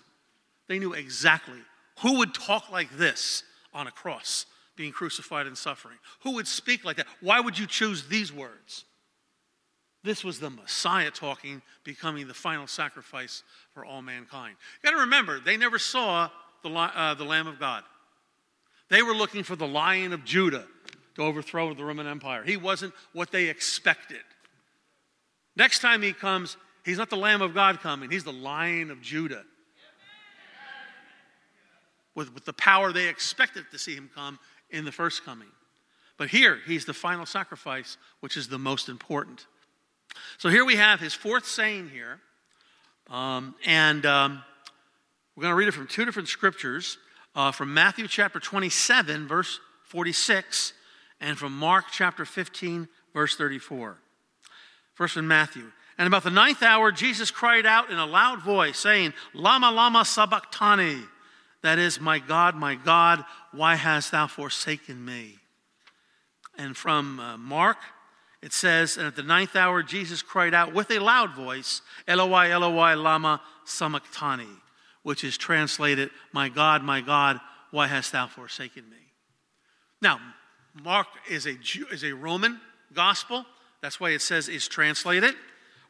They 0.68 0.78
knew 0.78 0.94
exactly 0.94 1.58
who 2.02 2.20
would 2.20 2.36
talk 2.36 2.72
like 2.72 2.96
this 2.98 3.42
on 3.74 3.88
a 3.88 3.92
cross, 3.92 4.46
being 4.76 4.92
crucified 4.92 5.48
and 5.48 5.58
suffering. 5.58 5.98
Who 6.22 6.36
would 6.36 6.48
speak 6.48 6.86
like 6.86 6.98
that? 6.98 7.08
Why 7.20 7.40
would 7.40 7.58
you 7.58 7.66
choose 7.66 8.08
these 8.08 8.32
words? 8.32 8.86
This 10.04 10.24
was 10.24 10.40
the 10.40 10.50
Messiah 10.50 11.12
talking, 11.12 11.62
becoming 11.84 12.28
the 12.28 12.34
final 12.34 12.66
sacrifice 12.66 13.44
for 13.74 13.86
all 13.86 14.02
mankind. 14.02 14.56
You 14.82 14.90
got 14.90 14.96
to 14.96 15.04
remember, 15.04 15.40
they 15.40 15.58
never 15.58 15.78
saw 15.78 16.30
the, 16.64 16.70
uh, 16.70 17.14
the 17.14 17.24
Lamb 17.24 17.48
of 17.48 17.60
God. 17.60 17.84
They 18.90 19.04
were 19.04 19.14
looking 19.14 19.44
for 19.44 19.56
the 19.56 19.68
Lion 19.68 20.12
of 20.12 20.26
Judah 20.26 20.66
to 21.16 21.22
overthrow 21.22 21.74
the 21.74 21.86
Roman 21.86 22.08
Empire. 22.08 22.44
He 22.44 22.58
wasn't 22.58 22.94
what 23.14 23.32
they 23.32 23.48
expected. 23.48 24.22
Next 25.56 25.80
time 25.80 26.02
he 26.02 26.14
comes, 26.14 26.58
he's 26.84 26.98
not 26.98 27.10
the 27.10 27.18
Lamb 27.18 27.42
of 27.42 27.54
God 27.54 27.80
coming, 27.80 28.10
he's 28.10 28.24
the 28.24 28.34
Lion 28.34 28.90
of 28.92 29.02
Judah. 29.02 29.44
With, 32.16 32.34
with 32.34 32.44
the 32.44 32.54
power 32.54 32.92
they 32.92 33.08
expected 33.08 33.66
to 33.72 33.80
see 33.80 33.96
him 33.96 34.10
come 34.14 34.40
in 34.70 34.84
the 34.84 34.92
first 34.92 35.24
coming. 35.24 35.48
But 36.18 36.30
here, 36.30 36.60
he's 36.66 36.86
the 36.86 36.94
final 36.94 37.26
sacrifice, 37.26 37.98
which 38.20 38.36
is 38.36 38.50
the 38.50 38.60
most 38.60 38.90
important. 38.90 39.48
So 40.38 40.50
here 40.50 40.66
we 40.66 40.76
have 40.76 41.00
his 41.00 41.14
fourth 41.14 41.46
saying 41.46 41.90
here. 41.90 42.20
Um, 43.10 43.56
and 43.66 44.06
um, 44.06 44.44
we're 45.36 45.42
going 45.42 45.52
to 45.52 45.56
read 45.56 45.68
it 45.68 45.74
from 45.74 45.88
two 45.88 46.06
different 46.06 46.30
scriptures 46.30 46.98
uh, 47.36 47.52
from 47.52 47.74
Matthew 47.74 48.08
chapter 48.08 48.40
27, 48.40 49.28
verse 49.28 49.60
46, 49.86 50.74
and 51.20 51.38
from 51.38 51.58
Mark 51.58 51.86
chapter 51.92 52.26
15, 52.26 52.88
verse 53.14 53.36
34. 53.36 53.98
First 54.94 55.18
in 55.18 55.28
Matthew. 55.28 55.72
And 55.98 56.08
about 56.08 56.24
the 56.24 56.30
ninth 56.30 56.64
hour, 56.64 56.92
Jesus 56.92 57.32
cried 57.32 57.66
out 57.66 57.92
in 57.92 57.98
a 57.98 58.06
loud 58.06 58.42
voice, 58.42 58.78
saying, 58.78 59.14
Lama, 59.34 59.72
Lama, 59.72 60.04
Sabachthani. 60.06 61.02
That 61.62 61.78
is, 61.78 62.02
My 62.02 62.20
God, 62.20 62.56
my 62.56 62.76
God, 62.76 63.24
why 63.52 63.76
hast 63.76 64.12
thou 64.12 64.28
forsaken 64.28 65.04
me? 65.04 65.38
And 66.58 66.76
from 66.76 67.20
uh, 67.20 67.38
Mark 67.38 67.78
it 68.42 68.54
says, 68.54 68.98
And 68.98 69.08
at 69.08 69.16
the 69.16 69.24
ninth 69.24 69.56
hour, 69.56 69.84
Jesus 69.84 70.22
cried 70.22 70.54
out 70.54 70.74
with 70.74 70.90
a 70.92 71.00
loud 71.00 71.36
voice, 71.36 71.82
Eloi, 72.08 72.52
Eloi, 72.52 72.96
Lama 72.96 73.42
Sabachthani, 73.66 74.50
which 75.04 75.24
is 75.24 75.38
translated, 75.38 76.10
My 76.34 76.50
God, 76.50 76.84
my 76.84 77.02
God, 77.02 77.40
why 77.70 77.88
hast 77.88 78.12
thou 78.12 78.28
forsaken 78.28 78.90
me? 78.90 78.98
Now, 80.02 80.20
Mark 80.84 81.08
is 81.30 81.46
a, 81.46 81.54
Jew, 81.54 81.86
is 81.92 82.04
a 82.04 82.14
Roman 82.14 82.60
gospel. 82.94 83.46
That's 83.82 84.00
why 84.00 84.12
it 84.12 84.22
says 84.22 84.50
is 84.50 84.68
translated. 84.68 85.36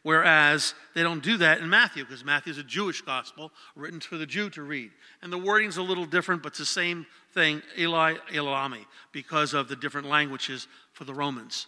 Whereas 0.03 0.73
they 0.95 1.03
don't 1.03 1.21
do 1.21 1.37
that 1.37 1.59
in 1.59 1.69
Matthew, 1.69 2.03
because 2.03 2.25
Matthew 2.25 2.51
is 2.51 2.57
a 2.57 2.63
Jewish 2.63 3.01
gospel 3.01 3.51
written 3.75 3.99
for 3.99 4.17
the 4.17 4.25
Jew 4.25 4.49
to 4.51 4.63
read. 4.63 4.89
And 5.21 5.31
the 5.31 5.37
wording's 5.37 5.77
a 5.77 5.83
little 5.83 6.05
different, 6.05 6.41
but 6.41 6.49
it's 6.53 6.59
the 6.59 6.65
same 6.65 7.05
thing, 7.33 7.61
Eli, 7.77 8.15
Elami, 8.31 8.85
because 9.11 9.53
of 9.53 9.67
the 9.67 9.75
different 9.75 10.07
languages 10.07 10.67
for 10.93 11.03
the 11.03 11.13
Romans. 11.13 11.67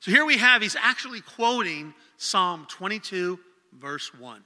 So 0.00 0.10
here 0.10 0.24
we 0.24 0.38
have, 0.38 0.62
he's 0.62 0.76
actually 0.76 1.20
quoting 1.20 1.94
Psalm 2.16 2.66
22, 2.70 3.38
verse 3.78 4.12
1. 4.14 4.42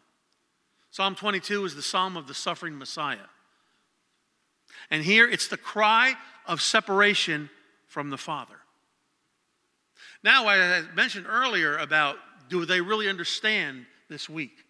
Psalm 0.90 1.14
22 1.14 1.64
is 1.64 1.74
the 1.74 1.82
psalm 1.82 2.16
of 2.16 2.26
the 2.26 2.34
suffering 2.34 2.76
Messiah. 2.76 3.16
And 4.90 5.02
here 5.02 5.28
it's 5.28 5.48
the 5.48 5.56
cry 5.56 6.14
of 6.46 6.60
separation 6.60 7.50
from 7.86 8.10
the 8.10 8.18
Father. 8.18 8.54
Now, 10.24 10.48
I 10.48 10.82
mentioned 10.94 11.26
earlier 11.28 11.76
about 11.78 12.16
do 12.48 12.64
they 12.64 12.80
really 12.80 13.08
understand 13.08 13.86
this 14.08 14.28
week, 14.28 14.64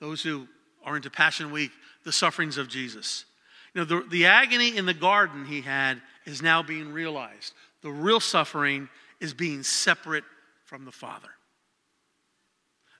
those 0.00 0.22
who 0.22 0.48
are 0.84 0.96
into 0.96 1.10
Passion 1.10 1.50
Week, 1.50 1.70
the 2.04 2.12
sufferings 2.12 2.56
of 2.56 2.68
Jesus? 2.68 3.24
You 3.74 3.80
know, 3.80 3.84
the, 3.84 4.08
the 4.08 4.26
agony 4.26 4.76
in 4.76 4.86
the 4.86 4.94
garden 4.94 5.44
he 5.44 5.60
had 5.60 6.00
is 6.24 6.42
now 6.42 6.62
being 6.62 6.92
realized. 6.92 7.52
The 7.82 7.90
real 7.90 8.20
suffering 8.20 8.88
is 9.20 9.34
being 9.34 9.62
separate 9.62 10.24
from 10.70 10.84
the 10.84 10.92
Father. 10.92 11.30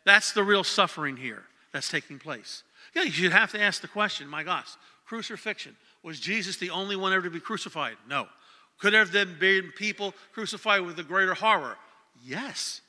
That's 0.05 0.33
the 0.33 0.43
real 0.43 0.65
suffering 0.65 1.17
here 1.17 1.45
that's 1.73 1.89
taking 1.89 2.19
place. 2.19 2.65
Yeah, 2.97 3.03
you 3.03 3.13
should 3.13 3.31
have 3.31 3.53
to 3.53 3.63
ask 3.63 3.81
the 3.81 3.87
question 3.87 4.27
my 4.27 4.43
gosh, 4.43 4.67
crucifixion. 5.07 5.77
Was 6.03 6.19
Jesus 6.19 6.57
the 6.57 6.71
only 6.71 6.97
one 6.97 7.13
ever 7.13 7.23
to 7.23 7.31
be 7.31 7.39
crucified? 7.39 7.97
No. 8.09 8.27
Could 8.81 8.93
there 8.93 9.05
have 9.05 9.39
been 9.39 9.73
people 9.77 10.15
crucified 10.33 10.81
with 10.81 10.99
a 10.99 11.05
greater 11.05 11.33
horror? 11.33 11.77
Yes. 12.25 12.81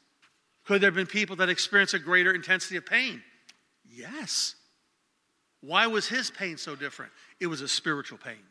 Could 0.65 0.81
there 0.81 0.87
have 0.87 0.95
been 0.95 1.05
people 1.05 1.35
that 1.35 1.49
experienced 1.49 1.93
a 1.93 1.99
greater 1.99 2.33
intensity 2.33 2.77
of 2.77 2.85
pain? 2.85 3.21
Yes. 3.87 4.55
Why 5.59 5.85
was 5.85 6.07
his 6.07 6.31
pain 6.31 6.57
so 6.57 6.75
different? 6.75 7.11
It 7.39 7.45
was 7.45 7.61
a 7.61 7.67
spiritual 7.67 8.17
pain. 8.17 8.41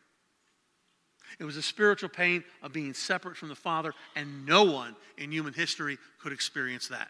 It 1.38 1.44
was 1.44 1.56
a 1.56 1.62
spiritual 1.62 2.08
pain 2.08 2.44
of 2.62 2.72
being 2.72 2.94
separate 2.94 3.36
from 3.36 3.48
the 3.48 3.54
Father, 3.54 3.94
and 4.16 4.44
no 4.46 4.64
one 4.64 4.96
in 5.16 5.32
human 5.32 5.52
history 5.52 5.98
could 6.20 6.32
experience 6.32 6.88
that. 6.88 7.08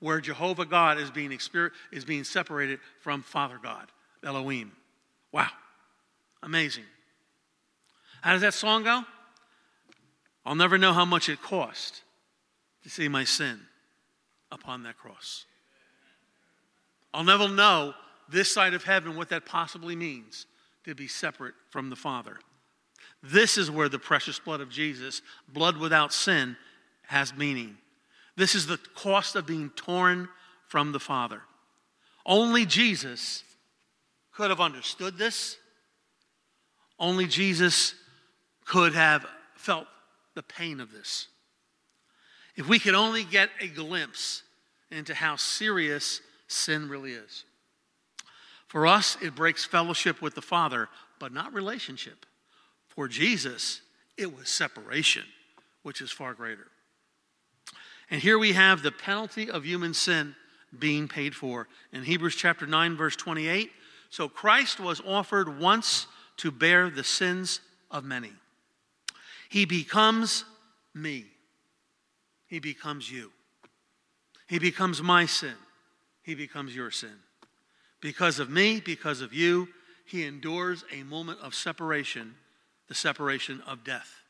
Where 0.00 0.20
Jehovah 0.20 0.66
God 0.66 0.98
is 0.98 1.10
being, 1.10 1.36
is 1.90 2.04
being 2.04 2.24
separated 2.24 2.80
from 3.00 3.22
Father 3.22 3.58
God, 3.62 3.86
Elohim. 4.22 4.72
Wow. 5.32 5.48
Amazing. 6.42 6.84
How 8.20 8.32
does 8.32 8.42
that 8.42 8.54
song 8.54 8.84
go? 8.84 9.02
I'll 10.44 10.54
never 10.54 10.78
know 10.78 10.92
how 10.92 11.04
much 11.04 11.28
it 11.28 11.42
cost 11.42 12.02
to 12.82 12.90
see 12.90 13.08
my 13.08 13.24
sin 13.24 13.60
upon 14.50 14.84
that 14.84 14.96
cross. 14.96 15.44
I'll 17.12 17.24
never 17.24 17.48
know 17.48 17.94
this 18.28 18.52
side 18.52 18.74
of 18.74 18.84
heaven 18.84 19.16
what 19.16 19.30
that 19.30 19.46
possibly 19.46 19.96
means 19.96 20.46
to 20.84 20.94
be 20.94 21.08
separate 21.08 21.54
from 21.70 21.90
the 21.90 21.96
Father. 21.96 22.38
This 23.22 23.58
is 23.58 23.70
where 23.70 23.88
the 23.88 23.98
precious 23.98 24.38
blood 24.38 24.60
of 24.60 24.70
Jesus, 24.70 25.22
blood 25.48 25.76
without 25.76 26.12
sin, 26.12 26.56
has 27.06 27.34
meaning. 27.34 27.76
This 28.36 28.54
is 28.54 28.66
the 28.66 28.78
cost 28.94 29.34
of 29.34 29.46
being 29.46 29.70
torn 29.70 30.28
from 30.68 30.92
the 30.92 31.00
Father. 31.00 31.42
Only 32.24 32.64
Jesus 32.64 33.42
could 34.32 34.50
have 34.50 34.60
understood 34.60 35.18
this. 35.18 35.56
Only 36.98 37.26
Jesus 37.26 37.94
could 38.64 38.94
have 38.94 39.26
felt 39.56 39.86
the 40.34 40.42
pain 40.42 40.78
of 40.78 40.92
this. 40.92 41.26
If 42.54 42.68
we 42.68 42.78
could 42.78 42.94
only 42.94 43.24
get 43.24 43.50
a 43.60 43.68
glimpse 43.68 44.42
into 44.90 45.14
how 45.14 45.36
serious 45.36 46.20
sin 46.46 46.88
really 46.88 47.12
is. 47.12 47.44
For 48.68 48.86
us, 48.86 49.16
it 49.22 49.34
breaks 49.34 49.64
fellowship 49.64 50.20
with 50.20 50.34
the 50.34 50.42
Father, 50.42 50.88
but 51.18 51.32
not 51.32 51.54
relationship. 51.54 52.26
For 52.98 53.06
Jesus, 53.06 53.80
it 54.16 54.36
was 54.36 54.48
separation, 54.48 55.22
which 55.84 56.00
is 56.00 56.10
far 56.10 56.34
greater. 56.34 56.66
And 58.10 58.20
here 58.20 58.36
we 58.40 58.54
have 58.54 58.82
the 58.82 58.90
penalty 58.90 59.48
of 59.48 59.64
human 59.64 59.94
sin 59.94 60.34
being 60.76 61.06
paid 61.06 61.32
for. 61.32 61.68
In 61.92 62.02
Hebrews 62.02 62.34
chapter 62.34 62.66
9, 62.66 62.96
verse 62.96 63.14
28, 63.14 63.70
so 64.10 64.28
Christ 64.28 64.80
was 64.80 65.00
offered 65.06 65.60
once 65.60 66.08
to 66.38 66.50
bear 66.50 66.90
the 66.90 67.04
sins 67.04 67.60
of 67.88 68.04
many. 68.04 68.32
He 69.48 69.64
becomes 69.64 70.44
me. 70.92 71.26
He 72.48 72.58
becomes 72.58 73.08
you. 73.08 73.30
He 74.48 74.58
becomes 74.58 75.00
my 75.00 75.24
sin. 75.26 75.54
He 76.24 76.34
becomes 76.34 76.74
your 76.74 76.90
sin. 76.90 77.14
Because 78.00 78.40
of 78.40 78.50
me, 78.50 78.80
because 78.80 79.20
of 79.20 79.32
you, 79.32 79.68
he 80.04 80.24
endures 80.24 80.82
a 80.92 81.04
moment 81.04 81.38
of 81.40 81.54
separation 81.54 82.34
the 82.88 82.94
separation 82.94 83.62
of 83.66 83.84
death. 83.84 84.22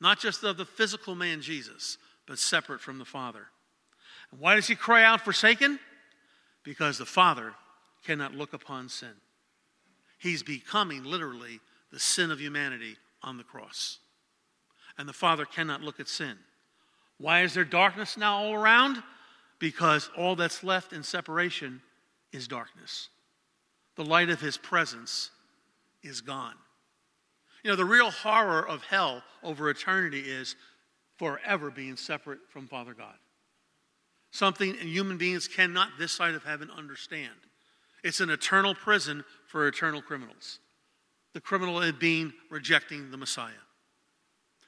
Not 0.00 0.18
just 0.18 0.44
of 0.44 0.56
the 0.56 0.64
physical 0.64 1.14
man 1.14 1.40
Jesus, 1.40 1.96
but 2.26 2.38
separate 2.38 2.80
from 2.80 2.98
the 2.98 3.04
Father. 3.04 3.46
And 4.30 4.40
why 4.40 4.56
does 4.56 4.66
he 4.66 4.74
cry 4.74 5.04
out 5.04 5.22
forsaken? 5.22 5.78
Because 6.64 6.98
the 6.98 7.06
Father 7.06 7.54
cannot 8.04 8.34
look 8.34 8.52
upon 8.52 8.88
sin. 8.88 9.14
He's 10.18 10.42
becoming 10.42 11.04
literally 11.04 11.60
the 11.92 12.00
sin 12.00 12.30
of 12.30 12.40
humanity 12.40 12.96
on 13.22 13.36
the 13.36 13.44
cross. 13.44 13.98
And 14.98 15.08
the 15.08 15.12
Father 15.12 15.44
cannot 15.44 15.82
look 15.82 16.00
at 16.00 16.08
sin. 16.08 16.36
Why 17.18 17.42
is 17.42 17.54
there 17.54 17.64
darkness 17.64 18.16
now 18.16 18.36
all 18.38 18.54
around? 18.54 19.02
Because 19.58 20.10
all 20.16 20.36
that's 20.36 20.62
left 20.62 20.92
in 20.92 21.02
separation 21.02 21.80
is 22.32 22.48
darkness. 22.48 23.08
The 23.96 24.04
light 24.04 24.28
of 24.28 24.40
his 24.40 24.56
presence 24.56 25.30
is 26.02 26.20
gone. 26.20 26.54
You 27.66 27.72
know, 27.72 27.76
the 27.76 27.84
real 27.84 28.12
horror 28.12 28.64
of 28.64 28.84
hell 28.84 29.24
over 29.42 29.68
eternity 29.68 30.20
is 30.20 30.54
forever 31.16 31.68
being 31.68 31.96
separate 31.96 32.38
from 32.48 32.68
Father 32.68 32.94
God. 32.94 33.16
something 34.30 34.74
human 34.74 35.18
beings 35.18 35.48
cannot, 35.48 35.88
this 35.98 36.12
side 36.12 36.34
of 36.36 36.44
heaven, 36.44 36.70
understand. 36.70 37.34
It's 38.04 38.20
an 38.20 38.30
eternal 38.30 38.76
prison 38.76 39.24
for 39.48 39.66
eternal 39.66 40.00
criminals. 40.00 40.60
The 41.32 41.40
criminal 41.40 41.82
being 41.98 42.32
rejecting 42.50 43.10
the 43.10 43.16
Messiah. 43.16 43.64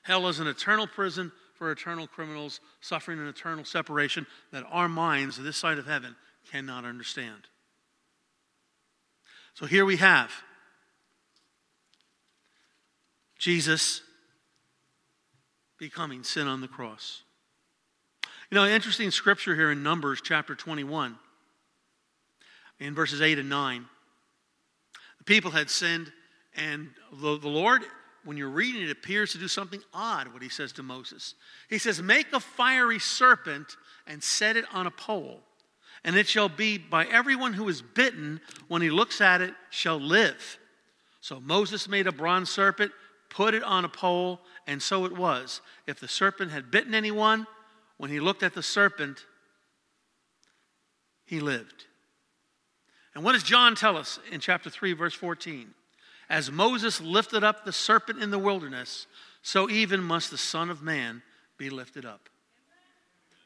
Hell 0.03 0.27
is 0.27 0.41
an 0.41 0.49
eternal 0.49 0.89
prison 0.89 1.31
for 1.55 1.71
eternal 1.71 2.09
criminals 2.09 2.59
suffering 2.81 3.21
an 3.21 3.29
eternal 3.29 3.65
separation 3.65 4.27
that 4.51 4.65
our 4.69 4.89
minds, 4.89 5.37
this 5.37 5.57
side 5.57 5.79
of 5.79 5.87
heaven, 5.87 6.17
cannot 6.51 6.85
understand. 6.85 7.47
So 9.55 9.67
here 9.67 9.85
we 9.85 9.99
have 9.99 10.33
Jesus 13.39 14.03
becoming 15.79 16.25
sin 16.25 16.49
on 16.49 16.61
the 16.61 16.69
cross. 16.69 17.23
You 18.51 18.57
know, 18.57 18.67
interesting 18.67 19.11
scripture 19.11 19.55
here 19.55 19.71
in 19.71 19.83
Numbers 19.83 20.21
chapter 20.23 20.55
21, 20.55 21.17
in 22.81 22.95
verses 22.95 23.21
8 23.21 23.39
and 23.39 23.49
9. 23.49 23.85
The 25.19 25.25
people 25.25 25.53
had 25.53 25.71
sinned, 25.71 26.11
and 26.57 26.89
the, 27.13 27.39
the 27.39 27.49
Lord, 27.49 27.83
when 28.25 28.37
you're 28.37 28.49
reading 28.49 28.83
it, 28.83 28.91
appears 28.91 29.33
to 29.33 29.39
do 29.39 29.49
something 29.49 29.81
odd, 29.95 30.33
what 30.33 30.43
he 30.43 30.49
says 30.49 30.73
to 30.73 30.83
Moses. 30.83 31.35
He 31.71 31.79
says, 31.79 32.03
Make 32.03 32.33
a 32.33 32.41
fiery 32.41 32.99
serpent 32.99 33.77
and 34.07 34.23
set 34.23 34.57
it 34.57 34.65
on 34.73 34.87
a 34.87 34.91
pole, 34.91 35.41
and 36.05 36.17
it 36.17 36.27
shall 36.27 36.49
be 36.49 36.79
by 36.79 37.05
everyone 37.07 37.53
who 37.53 37.69
is 37.69 37.83
bitten, 37.83 38.41
when 38.67 38.83
he 38.83 38.91
looks 38.91 39.21
at 39.21 39.43
it, 39.43 39.55
shall 39.71 40.01
live. 40.01 40.59
So 41.21 41.39
Moses 41.41 41.89
made 41.89 42.07
a 42.07 42.13
bronze 42.13 42.49
serpent 42.51 42.93
put 43.31 43.55
it 43.55 43.63
on 43.63 43.85
a 43.85 43.89
pole, 43.89 44.41
and 44.67 44.83
so 44.83 45.05
it 45.05 45.17
was. 45.17 45.61
If 45.87 46.01
the 46.01 46.09
serpent 46.09 46.51
had 46.51 46.71
bitten 46.71 46.95
anyone, 46.95 47.47
when 47.97 48.11
he 48.11 48.21
looked 48.21 48.43
at 48.43 48.55
the 48.55 48.63
serpent, 48.63 49.25
he 51.25 51.41
lived. 51.41 51.85
And 53.15 53.25
what 53.25 53.33
does 53.33 53.43
John 53.43 53.75
tell 53.75 53.97
us 53.97 54.19
in 54.31 54.41
chapter 54.41 54.71
3, 54.71 54.93
verse 54.93 55.15
14? 55.15 55.75
As 56.31 56.51
Moses 56.51 57.01
lifted 57.01 57.43
up 57.43 57.65
the 57.65 57.73
serpent 57.73 58.23
in 58.23 58.31
the 58.31 58.39
wilderness, 58.39 59.07
so 59.43 59.69
even 59.69 60.03
must 60.03 60.31
the 60.31 60.39
Son 60.39 60.71
of 60.71 60.83
Man 60.83 61.23
be 61.57 61.71
lifted 61.71 62.05
up. 62.05 62.29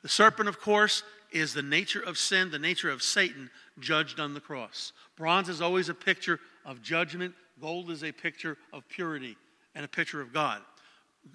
The 0.03 0.09
serpent, 0.09 0.49
of 0.49 0.61
course, 0.61 1.03
is 1.31 1.55
the 1.55 1.63
nature 1.63 2.01
of 2.01 2.19
sin, 2.19 2.51
the 2.51 2.59
nature 2.59 2.91
of 2.91 3.03
Satan, 3.03 3.51
judged 3.79 4.21
on 4.21 4.35
the 4.35 4.41
cross. 4.41 4.93
Bronze 5.17 5.49
is 5.49 5.63
always 5.63 5.89
a 5.89 5.95
picture 5.95 6.41
of 6.67 6.83
judgment, 6.83 7.35
gold 7.61 7.91
is 7.91 8.05
a 8.05 8.13
picture 8.13 8.59
of 8.73 8.87
purity 8.89 9.37
and 9.75 9.85
a 9.85 9.89
picture 9.89 10.21
of 10.21 10.33
God. 10.33 10.61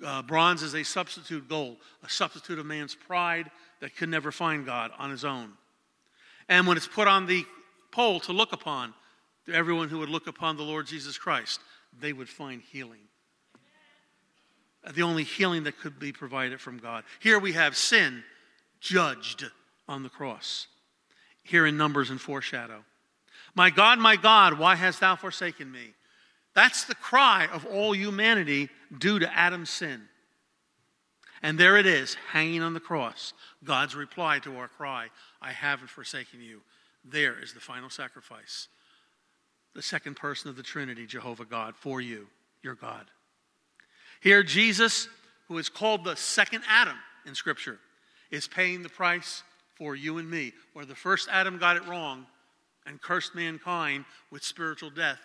Uh, 0.06 0.22
bronze 0.22 0.64
is 0.64 0.76
a 0.76 0.84
substitute 0.84 1.48
gold, 1.48 1.78
a 2.04 2.10
substitute 2.10 2.60
of 2.60 2.66
man's 2.66 2.94
pride 2.94 3.50
that 3.80 3.96
could 3.96 4.10
never 4.10 4.32
find 4.32 4.66
God 4.66 4.92
on 4.98 5.10
his 5.12 5.24
own. 5.24 5.54
And 6.50 6.68
when 6.68 6.78
it's 6.78 6.88
put 6.88 7.08
on 7.08 7.26
the 7.26 7.46
pole 7.92 8.20
to 8.22 8.34
look 8.34 8.54
upon, 8.54 8.94
everyone 9.52 9.90
who 9.90 10.00
would 10.00 10.10
look 10.10 10.28
upon 10.28 10.58
the 10.58 10.64
Lord 10.64 10.88
Jesus 10.88 11.18
Christ, 11.18 11.62
they 12.00 12.14
would 12.14 12.30
find 12.30 12.62
healing. 12.62 13.00
The 14.94 15.02
only 15.02 15.24
healing 15.24 15.64
that 15.64 15.80
could 15.80 16.00
be 16.00 16.12
provided 16.12 16.62
from 16.62 16.80
God. 16.80 17.04
Here 17.20 17.40
we 17.40 17.54
have 17.54 17.76
sin 17.76 18.24
judged 18.80 19.46
on 19.88 20.04
the 20.04 20.10
cross. 20.10 20.68
Here 21.44 21.66
in 21.66 21.78
Numbers 21.78 22.10
and 22.10 22.20
foreshadow. 22.20 22.84
My 23.56 23.70
God, 23.70 24.00
my 24.00 24.16
God, 24.16 24.60
why 24.60 24.76
hast 24.76 25.00
thou 25.00 25.16
forsaken 25.16 25.72
me? 25.72 25.94
That's 26.58 26.86
the 26.86 26.96
cry 26.96 27.48
of 27.54 27.68
all 27.68 27.94
humanity 27.94 28.70
due 28.98 29.20
to 29.20 29.32
Adam's 29.32 29.70
sin. 29.70 30.02
And 31.44 31.56
there 31.56 31.78
it 31.78 31.86
is, 31.86 32.18
hanging 32.32 32.64
on 32.64 32.74
the 32.74 32.80
cross. 32.80 33.34
God's 33.64 33.94
reply 33.94 34.40
to 34.40 34.58
our 34.58 34.68
cry 34.68 35.10
I 35.40 35.52
haven't 35.52 35.92
forsaken 35.92 36.42
you. 36.42 36.62
There 37.06 37.36
is 37.40 37.54
the 37.54 37.60
final 37.60 37.92
sacrifice. 37.92 38.70
The 39.76 39.84
second 39.84 40.16
person 40.16 40.50
of 40.50 40.56
the 40.56 40.64
Trinity, 40.64 41.06
Jehovah 41.06 41.46
God, 41.46 41.76
for 41.76 42.02
you, 42.02 42.26
your 42.64 42.74
God. 42.74 43.06
Here, 44.20 44.42
Jesus, 44.42 45.10
who 45.50 45.60
is 45.60 45.70
called 45.70 46.06
the 46.06 46.16
second 46.16 46.64
Adam 46.68 46.98
in 47.28 47.36
Scripture, 47.36 47.78
is 48.32 48.48
paying 48.48 48.82
the 48.82 48.90
price 48.90 49.44
for 49.76 49.96
you 49.96 50.18
and 50.18 50.28
me. 50.28 50.54
Where 50.74 50.86
the 50.86 50.96
first 50.96 51.30
Adam 51.32 51.60
got 51.60 51.78
it 51.78 51.86
wrong 51.86 52.26
and 52.88 53.00
cursed 53.00 53.36
mankind 53.36 54.06
with 54.32 54.42
spiritual 54.42 54.90
death, 54.90 55.20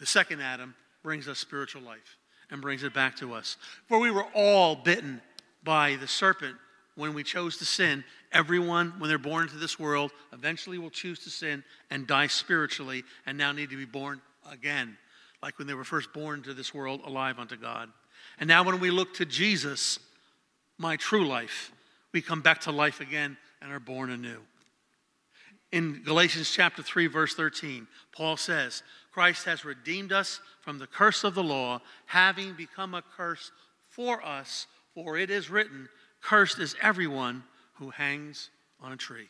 the 0.00 0.06
second 0.06 0.40
Adam 0.40 0.74
brings 1.02 1.28
us 1.28 1.38
spiritual 1.38 1.82
life 1.82 2.18
and 2.50 2.60
brings 2.60 2.82
it 2.82 2.92
back 2.92 3.16
to 3.16 3.34
us. 3.34 3.56
For 3.86 3.98
we 3.98 4.10
were 4.10 4.26
all 4.34 4.74
bitten 4.74 5.20
by 5.62 5.96
the 5.96 6.08
serpent 6.08 6.56
when 6.96 7.14
we 7.14 7.22
chose 7.22 7.58
to 7.58 7.64
sin. 7.64 8.02
Everyone, 8.32 8.94
when 8.98 9.08
they're 9.08 9.18
born 9.18 9.44
into 9.44 9.56
this 9.56 9.78
world, 9.78 10.10
eventually 10.32 10.78
will 10.78 10.90
choose 10.90 11.20
to 11.20 11.30
sin 11.30 11.62
and 11.90 12.06
die 12.06 12.26
spiritually 12.26 13.04
and 13.26 13.38
now 13.38 13.52
need 13.52 13.70
to 13.70 13.76
be 13.76 13.84
born 13.84 14.20
again, 14.50 14.96
like 15.42 15.58
when 15.58 15.66
they 15.66 15.74
were 15.74 15.84
first 15.84 16.12
born 16.12 16.38
into 16.38 16.54
this 16.54 16.74
world 16.74 17.00
alive 17.04 17.38
unto 17.38 17.56
God. 17.56 17.88
And 18.38 18.48
now, 18.48 18.64
when 18.64 18.80
we 18.80 18.90
look 18.90 19.14
to 19.14 19.26
Jesus, 19.26 19.98
my 20.78 20.96
true 20.96 21.26
life, 21.26 21.72
we 22.12 22.22
come 22.22 22.40
back 22.40 22.62
to 22.62 22.72
life 22.72 23.00
again 23.00 23.36
and 23.62 23.72
are 23.72 23.80
born 23.80 24.10
anew. 24.10 24.38
In 25.72 26.02
Galatians 26.04 26.50
chapter 26.50 26.82
3, 26.82 27.06
verse 27.06 27.34
13, 27.34 27.86
Paul 28.12 28.36
says, 28.36 28.82
Christ 29.12 29.44
has 29.44 29.64
redeemed 29.64 30.12
us 30.12 30.40
from 30.60 30.78
the 30.78 30.86
curse 30.86 31.24
of 31.24 31.34
the 31.34 31.42
law, 31.42 31.80
having 32.06 32.54
become 32.54 32.94
a 32.94 33.02
curse 33.16 33.52
for 33.88 34.24
us, 34.24 34.66
for 34.94 35.16
it 35.16 35.30
is 35.30 35.50
written, 35.50 35.88
Cursed 36.20 36.58
is 36.58 36.76
everyone 36.82 37.44
who 37.74 37.90
hangs 37.90 38.50
on 38.80 38.92
a 38.92 38.96
tree. 38.96 39.28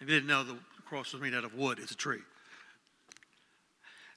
If 0.00 0.08
you 0.08 0.14
didn't 0.14 0.28
know, 0.28 0.44
the 0.44 0.58
cross 0.86 1.12
was 1.12 1.22
made 1.22 1.34
out 1.34 1.44
of 1.44 1.54
wood, 1.54 1.78
it's 1.78 1.92
a 1.92 1.96
tree. 1.96 2.22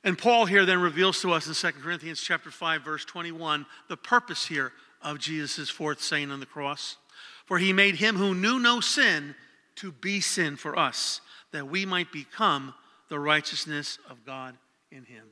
And 0.03 0.17
Paul 0.17 0.45
here 0.45 0.65
then 0.65 0.79
reveals 0.79 1.21
to 1.21 1.33
us 1.33 1.47
in 1.47 1.53
2 1.53 1.79
Corinthians 1.79 2.21
chapter 2.21 2.51
5, 2.51 2.81
verse 2.83 3.03
21, 3.05 3.65
the 3.89 3.97
purpose 3.97 4.45
here 4.45 4.71
of 5.01 5.19
Jesus' 5.19 5.69
fourth 5.69 6.01
saying 6.01 6.31
on 6.31 6.39
the 6.39 6.45
cross. 6.45 6.97
For 7.45 7.57
he 7.57 7.73
made 7.73 7.95
him 7.95 8.15
who 8.15 8.33
knew 8.33 8.59
no 8.59 8.79
sin 8.79 9.35
to 9.77 9.91
be 9.91 10.21
sin 10.21 10.57
for 10.57 10.77
us, 10.77 11.21
that 11.51 11.67
we 11.67 11.85
might 11.85 12.11
become 12.11 12.73
the 13.09 13.19
righteousness 13.19 13.97
of 14.09 14.25
God 14.25 14.55
in 14.91 15.03
him. 15.05 15.23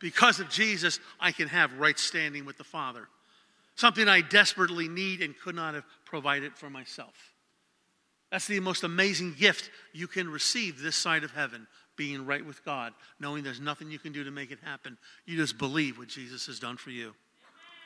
Because 0.00 0.40
of 0.40 0.48
Jesus, 0.48 1.00
I 1.20 1.32
can 1.32 1.48
have 1.48 1.78
right 1.78 1.98
standing 1.98 2.44
with 2.44 2.58
the 2.58 2.64
Father, 2.64 3.08
something 3.76 4.08
I 4.08 4.20
desperately 4.20 4.88
need 4.88 5.22
and 5.22 5.38
could 5.38 5.54
not 5.54 5.74
have 5.74 5.84
provided 6.04 6.56
for 6.56 6.68
myself. 6.68 7.14
That's 8.30 8.46
the 8.46 8.60
most 8.60 8.82
amazing 8.82 9.34
gift 9.38 9.70
you 9.92 10.08
can 10.08 10.28
receive 10.28 10.80
this 10.80 10.96
side 10.96 11.22
of 11.22 11.32
heaven, 11.32 11.66
being 11.96 12.24
right 12.24 12.44
with 12.44 12.64
God, 12.64 12.94
knowing 13.20 13.44
there's 13.44 13.60
nothing 13.60 13.90
you 13.90 13.98
can 13.98 14.12
do 14.12 14.24
to 14.24 14.30
make 14.30 14.50
it 14.50 14.58
happen. 14.64 14.96
You 15.26 15.36
just 15.36 15.58
believe 15.58 15.98
what 15.98 16.08
Jesus 16.08 16.46
has 16.46 16.58
done 16.58 16.78
for 16.78 16.90
you. 16.90 17.14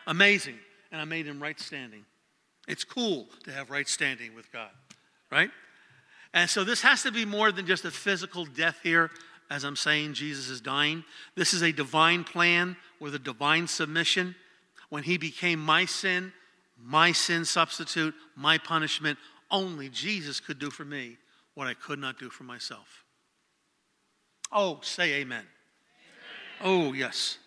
Amazing. 0.06 0.54
And 0.92 1.00
I 1.00 1.04
made 1.04 1.26
him 1.26 1.42
right 1.42 1.58
standing. 1.58 2.04
It's 2.68 2.84
cool 2.84 3.26
to 3.44 3.52
have 3.52 3.70
right 3.70 3.88
standing 3.88 4.34
with 4.34 4.50
God, 4.52 4.70
right? 5.30 5.50
And 6.32 6.50
so 6.50 6.64
this 6.64 6.82
has 6.82 7.02
to 7.02 7.12
be 7.12 7.24
more 7.24 7.52
than 7.52 7.66
just 7.66 7.84
a 7.84 7.90
physical 7.90 8.44
death 8.44 8.78
here, 8.82 9.10
as 9.50 9.64
I'm 9.64 9.76
saying 9.76 10.14
Jesus 10.14 10.48
is 10.48 10.60
dying. 10.60 11.04
This 11.34 11.54
is 11.54 11.62
a 11.62 11.72
divine 11.72 12.24
plan 12.24 12.76
with 13.00 13.14
a 13.14 13.18
divine 13.18 13.68
submission. 13.68 14.34
When 14.90 15.02
he 15.02 15.18
became 15.18 15.58
my 15.58 15.84
sin, 15.84 16.32
my 16.82 17.12
sin 17.12 17.44
substitute, 17.44 18.14
my 18.36 18.58
punishment, 18.58 19.18
only 19.50 19.88
Jesus 19.88 20.40
could 20.40 20.58
do 20.58 20.70
for 20.70 20.84
me 20.84 21.16
what 21.54 21.66
I 21.66 21.74
could 21.74 21.98
not 21.98 22.18
do 22.18 22.28
for 22.28 22.44
myself. 22.44 23.04
Oh, 24.52 24.80
say 24.82 25.14
amen. 25.14 25.38
amen. 25.38 25.48
Oh, 26.60 26.92
yes. 26.92 27.38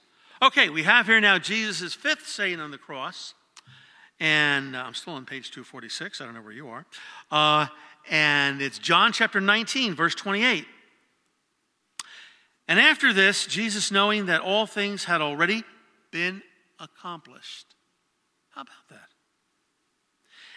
Okay, 0.42 0.70
we 0.70 0.84
have 0.84 1.06
here 1.06 1.20
now 1.22 1.38
Jesus' 1.38 1.94
fifth 1.94 2.28
saying 2.28 2.60
on 2.60 2.72
the 2.72 2.78
cross. 2.78 3.34
And 4.19 4.75
uh, 4.75 4.84
I'm 4.86 4.93
still 4.93 5.13
on 5.13 5.25
page 5.25 5.51
246. 5.51 6.19
I 6.19 6.25
don't 6.25 6.34
know 6.34 6.41
where 6.41 6.51
you 6.51 6.67
are. 6.69 6.86
Uh, 7.32 7.67
and 8.10 8.62
it's 8.62 8.79
John 8.79 9.12
chapter 9.12 9.39
19, 9.39 9.95
verse 9.95 10.15
28. 10.15 10.65
And 12.67 12.79
after 12.79 13.13
this, 13.13 13.45
Jesus, 13.45 13.91
knowing 13.91 14.27
that 14.27 14.41
all 14.41 14.65
things 14.65 15.05
had 15.05 15.21
already 15.21 15.63
been 16.12 16.41
accomplished. 16.79 17.65
How 18.51 18.62
about 18.62 18.89
that? 18.89 19.10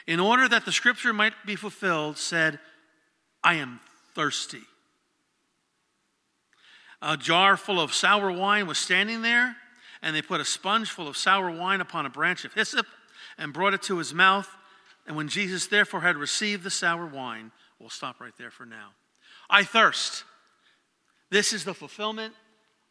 In 0.06 0.18
order 0.18 0.48
that 0.48 0.64
the 0.64 0.72
scripture 0.72 1.12
might 1.12 1.34
be 1.46 1.56
fulfilled, 1.56 2.18
said, 2.18 2.58
I 3.44 3.54
am 3.54 3.80
thirsty. 4.14 4.62
A 7.00 7.16
jar 7.16 7.56
full 7.56 7.80
of 7.80 7.92
sour 7.92 8.30
wine 8.30 8.66
was 8.66 8.78
standing 8.78 9.22
there, 9.22 9.56
and 10.02 10.14
they 10.14 10.22
put 10.22 10.40
a 10.40 10.44
sponge 10.44 10.90
full 10.90 11.08
of 11.08 11.16
sour 11.16 11.50
wine 11.50 11.80
upon 11.80 12.06
a 12.06 12.10
branch 12.10 12.44
of 12.44 12.52
hyssop 12.52 12.86
and 13.42 13.52
brought 13.52 13.74
it 13.74 13.82
to 13.82 13.98
his 13.98 14.14
mouth. 14.14 14.48
And 15.06 15.16
when 15.16 15.28
Jesus 15.28 15.66
therefore 15.66 16.00
had 16.00 16.16
received 16.16 16.62
the 16.62 16.70
sour 16.70 17.06
wine, 17.06 17.50
we'll 17.80 17.90
stop 17.90 18.20
right 18.20 18.32
there 18.38 18.50
for 18.50 18.64
now. 18.64 18.90
I 19.50 19.64
thirst. 19.64 20.24
This 21.30 21.52
is 21.52 21.64
the 21.64 21.74
fulfillment 21.74 22.34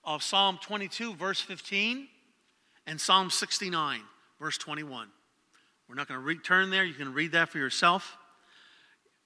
of 0.03 0.21
Psalm 0.21 0.59
22, 0.61 1.15
verse 1.15 1.39
15, 1.39 2.07
and 2.85 2.99
Psalm 2.99 3.29
69, 3.29 4.01
verse 4.39 4.57
21. 4.57 5.07
We're 5.87 5.95
not 5.95 6.07
going 6.07 6.19
to 6.19 6.25
return 6.25 6.69
there. 6.69 6.83
You 6.83 6.95
can 6.95 7.13
read 7.13 7.31
that 7.31 7.49
for 7.49 7.57
yourself. 7.57 8.17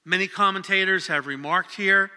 Many 0.03 0.27
commentators 0.27 1.07
have 1.07 1.27
remarked 1.27 1.75
here 1.75 2.11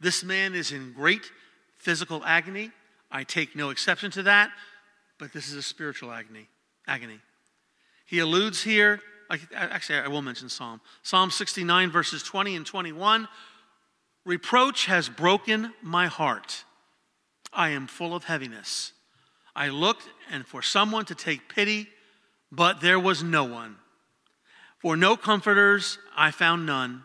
this 0.00 0.22
man 0.22 0.54
is 0.54 0.72
in 0.72 0.92
great 0.92 1.30
physical 1.78 2.22
agony. 2.24 2.70
I 3.10 3.24
take 3.24 3.56
no 3.56 3.70
exception 3.70 4.10
to 4.12 4.24
that, 4.24 4.50
but 5.18 5.32
this 5.32 5.48
is 5.48 5.54
a 5.54 5.62
spiritual 5.62 6.12
agony. 6.12 6.48
Agony. 6.86 7.20
He 8.06 8.20
alludes 8.20 8.62
here, 8.62 9.00
actually, 9.52 9.98
I 9.98 10.08
will 10.08 10.22
mention 10.22 10.48
Psalm. 10.48 10.80
Psalm 11.02 11.30
69, 11.30 11.90
verses 11.90 12.22
20 12.22 12.56
and 12.56 12.64
21. 12.64 13.28
Reproach 14.24 14.86
has 14.86 15.08
broken 15.08 15.72
my 15.82 16.06
heart. 16.06 16.64
I 17.52 17.70
am 17.70 17.86
full 17.86 18.14
of 18.14 18.24
heaviness. 18.24 18.92
I 19.54 19.68
looked 19.68 20.08
and 20.30 20.46
for 20.46 20.62
someone 20.62 21.04
to 21.06 21.14
take 21.14 21.48
pity, 21.48 21.88
but 22.52 22.80
there 22.80 23.00
was 23.00 23.22
no 23.22 23.44
one. 23.44 23.76
For 24.78 24.96
no 24.96 25.16
comforters 25.16 25.98
I 26.16 26.30
found 26.30 26.66
none. 26.66 27.02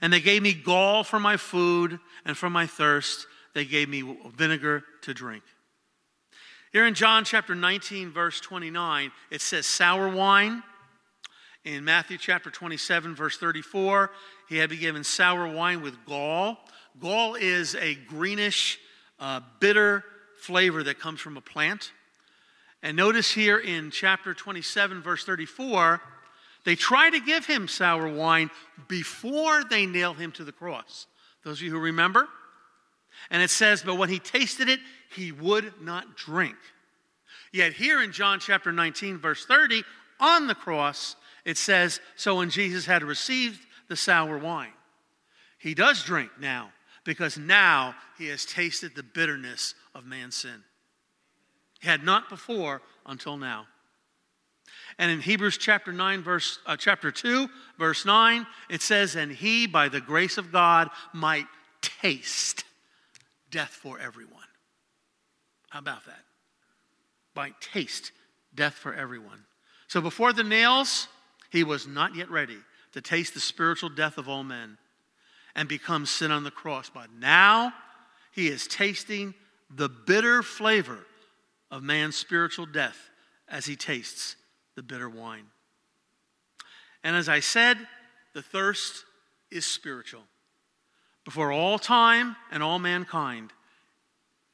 And 0.00 0.12
they 0.12 0.20
gave 0.20 0.42
me 0.42 0.54
gall 0.54 1.04
for 1.04 1.20
my 1.20 1.36
food, 1.36 2.00
and 2.24 2.36
for 2.36 2.50
my 2.50 2.66
thirst, 2.66 3.26
they 3.54 3.64
gave 3.64 3.88
me 3.88 4.02
vinegar 4.34 4.82
to 5.02 5.14
drink. 5.14 5.44
Here 6.76 6.84
in 6.84 6.92
John 6.92 7.24
chapter 7.24 7.54
19, 7.54 8.10
verse 8.10 8.38
29, 8.38 9.10
it 9.30 9.40
says 9.40 9.64
sour 9.64 10.10
wine. 10.10 10.62
In 11.64 11.86
Matthew 11.86 12.18
chapter 12.18 12.50
27, 12.50 13.14
verse 13.14 13.38
34, 13.38 14.10
he 14.50 14.58
had 14.58 14.68
been 14.68 14.80
given 14.80 15.02
sour 15.02 15.48
wine 15.48 15.80
with 15.80 15.94
gall. 16.04 16.58
Gall 17.00 17.34
is 17.34 17.74
a 17.76 17.94
greenish, 17.94 18.78
uh, 19.18 19.40
bitter 19.58 20.04
flavor 20.36 20.82
that 20.82 20.98
comes 20.98 21.18
from 21.18 21.38
a 21.38 21.40
plant. 21.40 21.92
And 22.82 22.94
notice 22.94 23.32
here 23.32 23.56
in 23.56 23.90
chapter 23.90 24.34
27, 24.34 25.00
verse 25.00 25.24
34, 25.24 26.02
they 26.66 26.76
try 26.76 27.08
to 27.08 27.20
give 27.20 27.46
him 27.46 27.68
sour 27.68 28.06
wine 28.06 28.50
before 28.86 29.64
they 29.64 29.86
nail 29.86 30.12
him 30.12 30.30
to 30.32 30.44
the 30.44 30.52
cross. 30.52 31.06
Those 31.42 31.56
of 31.56 31.62
you 31.62 31.70
who 31.70 31.78
remember? 31.78 32.28
And 33.30 33.42
it 33.42 33.48
says, 33.48 33.82
But 33.82 33.94
when 33.94 34.10
he 34.10 34.18
tasted 34.18 34.68
it, 34.68 34.80
he 35.14 35.32
would 35.32 35.72
not 35.80 36.16
drink. 36.16 36.56
Yet 37.52 37.72
here 37.72 38.02
in 38.02 38.12
John 38.12 38.40
chapter 38.40 38.72
19, 38.72 39.18
verse 39.18 39.44
30, 39.46 39.82
on 40.20 40.46
the 40.46 40.54
cross, 40.54 41.16
it 41.44 41.56
says, 41.56 42.00
So 42.16 42.36
when 42.36 42.50
Jesus 42.50 42.86
had 42.86 43.02
received 43.02 43.60
the 43.88 43.96
sour 43.96 44.38
wine, 44.38 44.72
he 45.58 45.74
does 45.74 46.02
drink 46.02 46.30
now, 46.40 46.70
because 47.04 47.38
now 47.38 47.94
he 48.18 48.26
has 48.28 48.44
tasted 48.44 48.94
the 48.94 49.02
bitterness 49.02 49.74
of 49.94 50.04
man's 50.04 50.34
sin. 50.34 50.62
He 51.80 51.88
had 51.88 52.04
not 52.04 52.28
before 52.28 52.82
until 53.06 53.36
now. 53.36 53.66
And 54.98 55.10
in 55.10 55.20
Hebrews 55.20 55.58
chapter 55.58 55.92
9, 55.92 56.22
verse, 56.22 56.58
uh, 56.66 56.76
chapter 56.76 57.10
2, 57.10 57.48
verse 57.78 58.04
9, 58.04 58.46
it 58.70 58.80
says, 58.80 59.14
And 59.14 59.30
he, 59.30 59.66
by 59.66 59.88
the 59.88 60.00
grace 60.00 60.38
of 60.38 60.52
God, 60.52 60.88
might 61.12 61.46
taste 61.82 62.64
death 63.50 63.70
for 63.70 63.98
everyone. 63.98 64.35
How 65.76 65.80
about 65.80 66.06
that? 66.06 66.24
By 67.34 67.52
taste 67.60 68.10
death 68.54 68.72
for 68.72 68.94
everyone. 68.94 69.44
So 69.88 70.00
before 70.00 70.32
the 70.32 70.42
nails, 70.42 71.06
he 71.50 71.64
was 71.64 71.86
not 71.86 72.14
yet 72.14 72.30
ready 72.30 72.56
to 72.92 73.02
taste 73.02 73.34
the 73.34 73.40
spiritual 73.40 73.90
death 73.90 74.16
of 74.16 74.26
all 74.26 74.42
men 74.42 74.78
and 75.54 75.68
become 75.68 76.06
sin 76.06 76.30
on 76.30 76.44
the 76.44 76.50
cross. 76.50 76.88
But 76.88 77.12
now 77.12 77.74
he 78.32 78.48
is 78.48 78.66
tasting 78.66 79.34
the 79.68 79.90
bitter 79.90 80.42
flavor 80.42 81.04
of 81.70 81.82
man's 81.82 82.16
spiritual 82.16 82.64
death 82.64 83.10
as 83.46 83.66
he 83.66 83.76
tastes 83.76 84.36
the 84.76 84.82
bitter 84.82 85.10
wine. 85.10 85.44
And 87.04 87.14
as 87.14 87.28
I 87.28 87.40
said, 87.40 87.76
the 88.32 88.40
thirst 88.40 89.04
is 89.50 89.66
spiritual. 89.66 90.22
Before 91.26 91.52
all 91.52 91.78
time 91.78 92.34
and 92.50 92.62
all 92.62 92.78
mankind, 92.78 93.52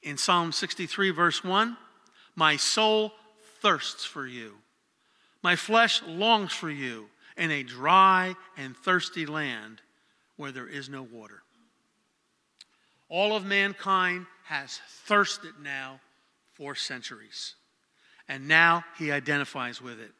in 0.02 0.16
Psalm 0.16 0.52
63, 0.52 1.10
verse 1.10 1.44
1, 1.44 1.76
my 2.34 2.56
soul 2.56 3.12
thirsts 3.60 4.04
for 4.04 4.26
you. 4.26 4.54
My 5.42 5.56
flesh 5.56 6.02
longs 6.06 6.52
for 6.52 6.70
you 6.70 7.06
in 7.36 7.50
a 7.50 7.62
dry 7.62 8.34
and 8.56 8.76
thirsty 8.76 9.26
land 9.26 9.80
where 10.36 10.52
there 10.52 10.68
is 10.68 10.88
no 10.88 11.02
water. 11.02 11.42
All 13.08 13.36
of 13.36 13.44
mankind 13.44 14.26
has 14.44 14.80
thirsted 15.04 15.52
now 15.62 16.00
for 16.54 16.74
centuries. 16.74 17.54
And 18.28 18.48
now 18.48 18.84
he 18.98 19.12
identifies 19.12 19.82
with 19.82 20.00
it. 20.00 20.12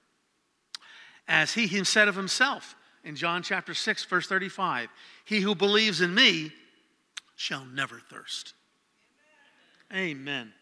As 1.29 1.53
he 1.55 1.85
said 1.85 2.09
of 2.09 2.17
himself 2.17 2.75
in 3.05 3.17
John 3.17 3.43
chapter 3.43 3.75
6, 3.75 4.05
verse 4.05 4.27
35 4.27 4.89
He 5.25 5.41
who 5.41 5.55
believes 5.55 6.01
in 6.01 6.15
me 6.15 6.53
shall 7.37 7.65
never 7.65 7.99
thirst. 7.99 8.55
Amen. 9.95 10.53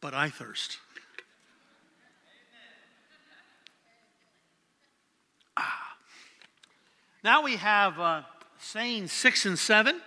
But 0.00 0.14
I 0.14 0.30
thirst. 0.30 0.78
Ah. 5.56 5.96
Now 7.22 7.42
we 7.42 7.56
have 7.56 8.00
uh, 8.00 8.22
saying 8.58 9.08
6 9.08 9.46
and 9.46 9.58
7, 9.58 10.00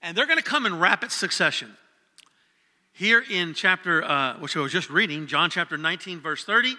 and 0.00 0.16
they're 0.16 0.26
going 0.26 0.38
to 0.38 0.44
come 0.44 0.64
in 0.64 0.78
rapid 0.78 1.12
succession. 1.12 1.76
Here 2.92 3.22
in 3.30 3.54
chapter, 3.54 4.02
uh, 4.02 4.38
which 4.38 4.56
I 4.56 4.60
was 4.60 4.72
just 4.72 4.90
reading, 4.90 5.26
John 5.26 5.50
chapter 5.50 5.76
19, 5.76 6.20
verse 6.20 6.44
30, 6.44 6.76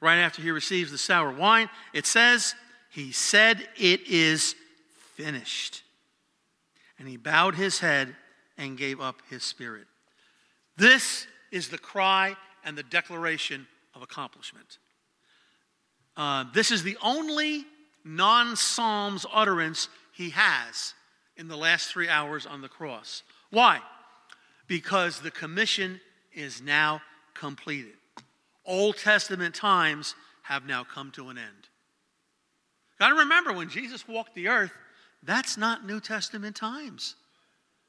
right 0.00 0.18
after 0.18 0.42
he 0.42 0.50
receives 0.50 0.90
the 0.90 0.98
sour 0.98 1.32
wine, 1.32 1.70
it 1.92 2.06
says, 2.06 2.54
He 2.90 3.12
said, 3.12 3.66
It 3.76 4.06
is 4.06 4.54
finished. 5.14 5.82
And 6.98 7.08
he 7.08 7.16
bowed 7.16 7.54
his 7.54 7.80
head 7.80 8.14
and 8.58 8.78
gave 8.78 9.00
up 9.00 9.16
his 9.28 9.42
spirit. 9.42 9.86
This 10.76 11.26
is 11.50 11.68
the 11.68 11.78
cry 11.78 12.36
and 12.64 12.76
the 12.76 12.82
declaration 12.82 13.66
of 13.94 14.02
accomplishment. 14.02 14.78
Uh, 16.16 16.44
this 16.54 16.70
is 16.70 16.82
the 16.82 16.96
only 17.02 17.64
non 18.04 18.56
Psalms 18.56 19.26
utterance 19.32 19.88
he 20.12 20.30
has 20.30 20.94
in 21.36 21.48
the 21.48 21.56
last 21.56 21.88
three 21.92 22.08
hours 22.08 22.46
on 22.46 22.62
the 22.62 22.68
cross. 22.68 23.22
Why? 23.50 23.80
because 24.66 25.20
the 25.20 25.30
commission 25.30 26.00
is 26.32 26.60
now 26.60 27.00
completed. 27.34 27.94
Old 28.64 28.96
Testament 28.96 29.54
times 29.54 30.14
have 30.42 30.66
now 30.66 30.84
come 30.84 31.10
to 31.12 31.28
an 31.28 31.38
end. 31.38 31.68
Got 32.98 33.10
to 33.10 33.14
remember 33.14 33.52
when 33.52 33.68
Jesus 33.68 34.08
walked 34.08 34.34
the 34.34 34.48
earth, 34.48 34.72
that's 35.22 35.56
not 35.56 35.86
New 35.86 36.00
Testament 36.00 36.56
times. 36.56 37.14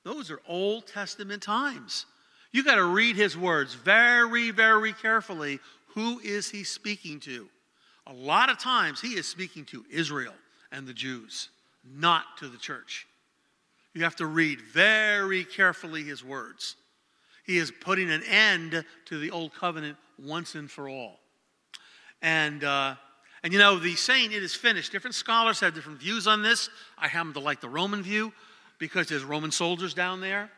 Those 0.08 0.32
are 0.32 0.40
Old 0.48 0.88
Testament 0.88 1.44
times. 1.44 2.06
You 2.54 2.64
got 2.64 2.76
to 2.76 2.86
read 2.86 3.18
his 3.18 3.36
words 3.36 3.74
very, 3.74 4.52
very 4.52 4.94
carefully. 4.94 5.60
Who 5.96 6.20
is 6.20 6.50
he 6.50 6.64
speaking 6.64 7.20
to? 7.22 7.50
A 8.06 8.14
lot 8.14 8.50
of 8.50 8.58
times 8.58 9.02
he 9.02 9.18
is 9.18 9.28
speaking 9.28 9.66
to 9.66 9.84
Israel 9.92 10.34
and 10.72 10.88
the 10.88 10.94
Jews, 10.94 11.50
not 11.84 12.24
to 12.38 12.48
the 12.48 12.58
church. 12.58 13.06
You 13.94 14.06
have 14.06 14.16
to 14.16 14.28
read 14.28 14.62
very 14.62 15.44
carefully 15.44 16.04
his 16.04 16.24
words. 16.24 16.78
He 17.46 17.58
is 17.58 17.70
putting 17.70 18.10
an 18.10 18.24
end 18.24 18.86
to 19.08 19.20
the 19.20 19.32
old 19.32 19.54
covenant 19.54 19.98
once 20.18 20.56
and 20.56 20.72
for 20.72 20.88
all. 20.88 21.20
And, 22.22 22.64
uh, 22.64 22.96
and 23.44 23.52
you 23.52 23.60
know, 23.60 23.78
the 23.78 23.96
saying, 23.96 24.32
it 24.32 24.42
is 24.42 24.56
finished, 24.56 24.94
different 24.94 25.16
scholars 25.16 25.60
have 25.60 25.76
different 25.76 26.00
views 26.00 26.28
on 26.28 26.44
this. 26.44 26.70
I 26.98 27.10
happen 27.10 27.34
to 27.34 27.42
like 27.42 27.60
the 27.60 27.68
Roman 27.68 28.02
view 28.02 28.32
because 28.80 29.08
there's 29.08 29.24
Roman 29.24 29.52
soldiers 29.52 29.94
down 29.94 30.22
there. 30.22 30.50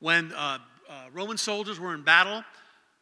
When 0.00 0.32
uh, 0.32 0.58
uh, 0.88 0.92
Roman 1.12 1.38
soldiers 1.38 1.80
were 1.80 1.94
in 1.94 2.02
battle, 2.02 2.44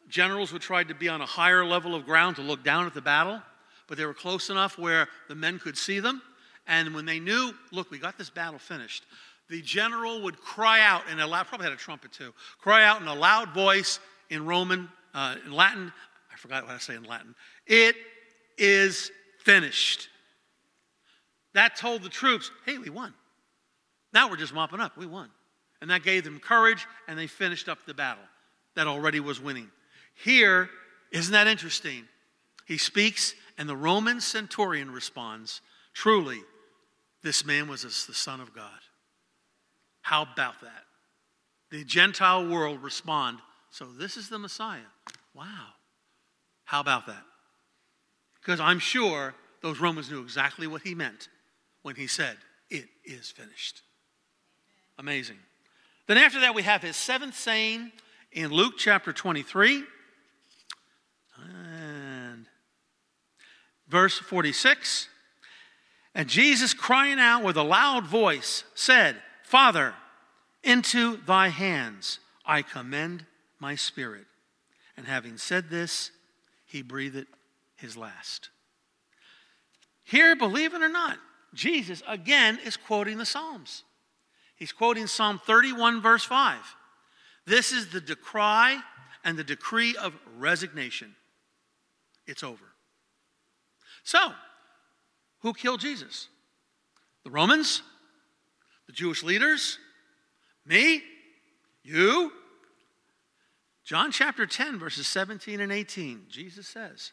generals 0.09 0.51
would 0.53 0.61
try 0.61 0.83
to 0.83 0.95
be 0.95 1.09
on 1.09 1.21
a 1.21 1.25
higher 1.25 1.65
level 1.65 1.95
of 1.95 2.05
ground 2.05 2.35
to 2.37 2.41
look 2.41 2.63
down 2.63 2.85
at 2.85 2.93
the 2.93 3.01
battle, 3.01 3.41
but 3.87 3.97
they 3.97 4.05
were 4.05 4.13
close 4.13 4.49
enough 4.49 4.77
where 4.77 5.07
the 5.27 5.35
men 5.35 5.59
could 5.59 5.77
see 5.77 5.99
them. 5.99 6.21
And 6.67 6.93
when 6.93 7.05
they 7.05 7.19
knew, 7.19 7.53
look, 7.71 7.91
we 7.91 7.99
got 7.99 8.17
this 8.17 8.29
battle 8.29 8.59
finished, 8.59 9.03
the 9.49 9.61
general 9.61 10.21
would 10.21 10.39
cry 10.39 10.79
out 10.79 11.03
in 11.11 11.19
a 11.19 11.27
loud, 11.27 11.47
probably 11.47 11.65
had 11.65 11.73
a 11.73 11.77
trumpet 11.77 12.11
too, 12.11 12.33
cry 12.59 12.85
out 12.85 13.01
in 13.01 13.07
a 13.07 13.13
loud 13.13 13.53
voice 13.53 13.99
in 14.29 14.45
Roman, 14.45 14.89
uh, 15.13 15.35
in 15.45 15.51
Latin. 15.51 15.91
I 16.31 16.37
forgot 16.37 16.63
what 16.63 16.73
I 16.73 16.77
say 16.77 16.95
in 16.95 17.03
Latin. 17.03 17.35
It 17.67 17.95
is 18.57 19.11
finished. 19.39 20.07
That 21.53 21.75
told 21.75 22.01
the 22.01 22.09
troops, 22.09 22.49
hey, 22.65 22.77
we 22.77 22.89
won. 22.89 23.13
Now 24.13 24.29
we're 24.29 24.37
just 24.37 24.53
mopping 24.53 24.79
up. 24.79 24.97
We 24.97 25.05
won. 25.05 25.29
And 25.81 25.89
that 25.89 26.03
gave 26.03 26.23
them 26.23 26.39
courage, 26.39 26.87
and 27.07 27.17
they 27.17 27.27
finished 27.27 27.67
up 27.67 27.79
the 27.85 27.93
battle 27.93 28.23
that 28.75 28.87
already 28.87 29.19
was 29.19 29.41
winning. 29.41 29.69
Here, 30.15 30.69
isn't 31.11 31.31
that 31.33 31.47
interesting? 31.47 32.07
He 32.65 32.77
speaks, 32.77 33.33
and 33.57 33.67
the 33.67 33.75
Roman 33.75 34.21
centurion 34.21 34.91
responds, 34.91 35.61
Truly, 35.93 36.41
this 37.21 37.45
man 37.45 37.67
was 37.67 37.83
the 37.83 38.13
Son 38.13 38.39
of 38.39 38.55
God. 38.55 38.79
How 40.01 40.23
about 40.23 40.61
that? 40.61 40.83
The 41.71 41.83
Gentile 41.83 42.47
world 42.47 42.81
respond, 42.83 43.39
so 43.71 43.85
this 43.85 44.17
is 44.17 44.29
the 44.29 44.39
Messiah. 44.39 44.79
Wow. 45.33 45.69
How 46.65 46.79
about 46.79 47.07
that? 47.07 47.23
Because 48.39 48.59
I'm 48.59 48.79
sure 48.79 49.33
those 49.61 49.79
Romans 49.79 50.11
knew 50.11 50.21
exactly 50.21 50.67
what 50.67 50.81
he 50.81 50.93
meant 50.93 51.29
when 51.81 51.95
he 51.95 52.07
said, 52.07 52.37
It 52.69 52.85
is 53.05 53.31
finished. 53.31 53.81
Amazing. 54.97 55.37
Then 56.07 56.17
after 56.17 56.39
that, 56.41 56.55
we 56.55 56.63
have 56.63 56.81
his 56.81 56.95
seventh 56.95 57.35
saying 57.37 57.91
in 58.31 58.51
Luke 58.51 58.75
chapter 58.77 59.13
23 59.13 59.83
and 61.37 62.45
verse 63.87 64.17
46. 64.19 65.07
And 66.15 66.29
Jesus, 66.29 66.73
crying 66.73 67.19
out 67.19 67.43
with 67.43 67.57
a 67.57 67.63
loud 67.63 68.05
voice, 68.05 68.63
said, 68.75 69.15
Father, 69.43 69.95
into 70.63 71.17
thy 71.17 71.47
hands 71.47 72.19
I 72.45 72.61
commend 72.61 73.25
my 73.59 73.75
spirit. 73.75 74.25
And 74.95 75.07
having 75.07 75.37
said 75.37 75.69
this, 75.69 76.11
he 76.65 76.81
breathed 76.81 77.25
his 77.75 77.97
last. 77.97 78.49
Here, 80.03 80.35
believe 80.35 80.73
it 80.73 80.81
or 80.81 80.89
not, 80.89 81.17
Jesus 81.53 82.03
again 82.07 82.59
is 82.63 82.77
quoting 82.77 83.17
the 83.17 83.25
Psalms. 83.25 83.83
He's 84.63 84.71
quoting 84.71 85.07
Psalm 85.07 85.41
31, 85.45 86.01
verse 86.01 86.23
5. 86.23 86.57
This 87.45 87.73
is 87.73 87.89
the 87.89 87.99
decry 87.99 88.79
and 89.25 89.37
the 89.37 89.43
decree 89.43 89.93
of 89.97 90.13
resignation. 90.37 91.15
It's 92.27 92.43
over. 92.43 92.63
So, 94.05 94.19
who 95.41 95.53
killed 95.53 95.81
Jesus? 95.81 96.29
The 97.25 97.29
Romans? 97.29 97.81
The 98.87 98.93
Jewish 98.93 99.21
leaders? 99.21 99.79
Me? 100.65 101.03
You? 101.83 102.31
John 103.83 104.13
chapter 104.13 104.45
10, 104.45 104.79
verses 104.79 105.07
17 105.07 105.59
and 105.59 105.73
18, 105.73 106.27
Jesus 106.29 106.69
says, 106.69 107.11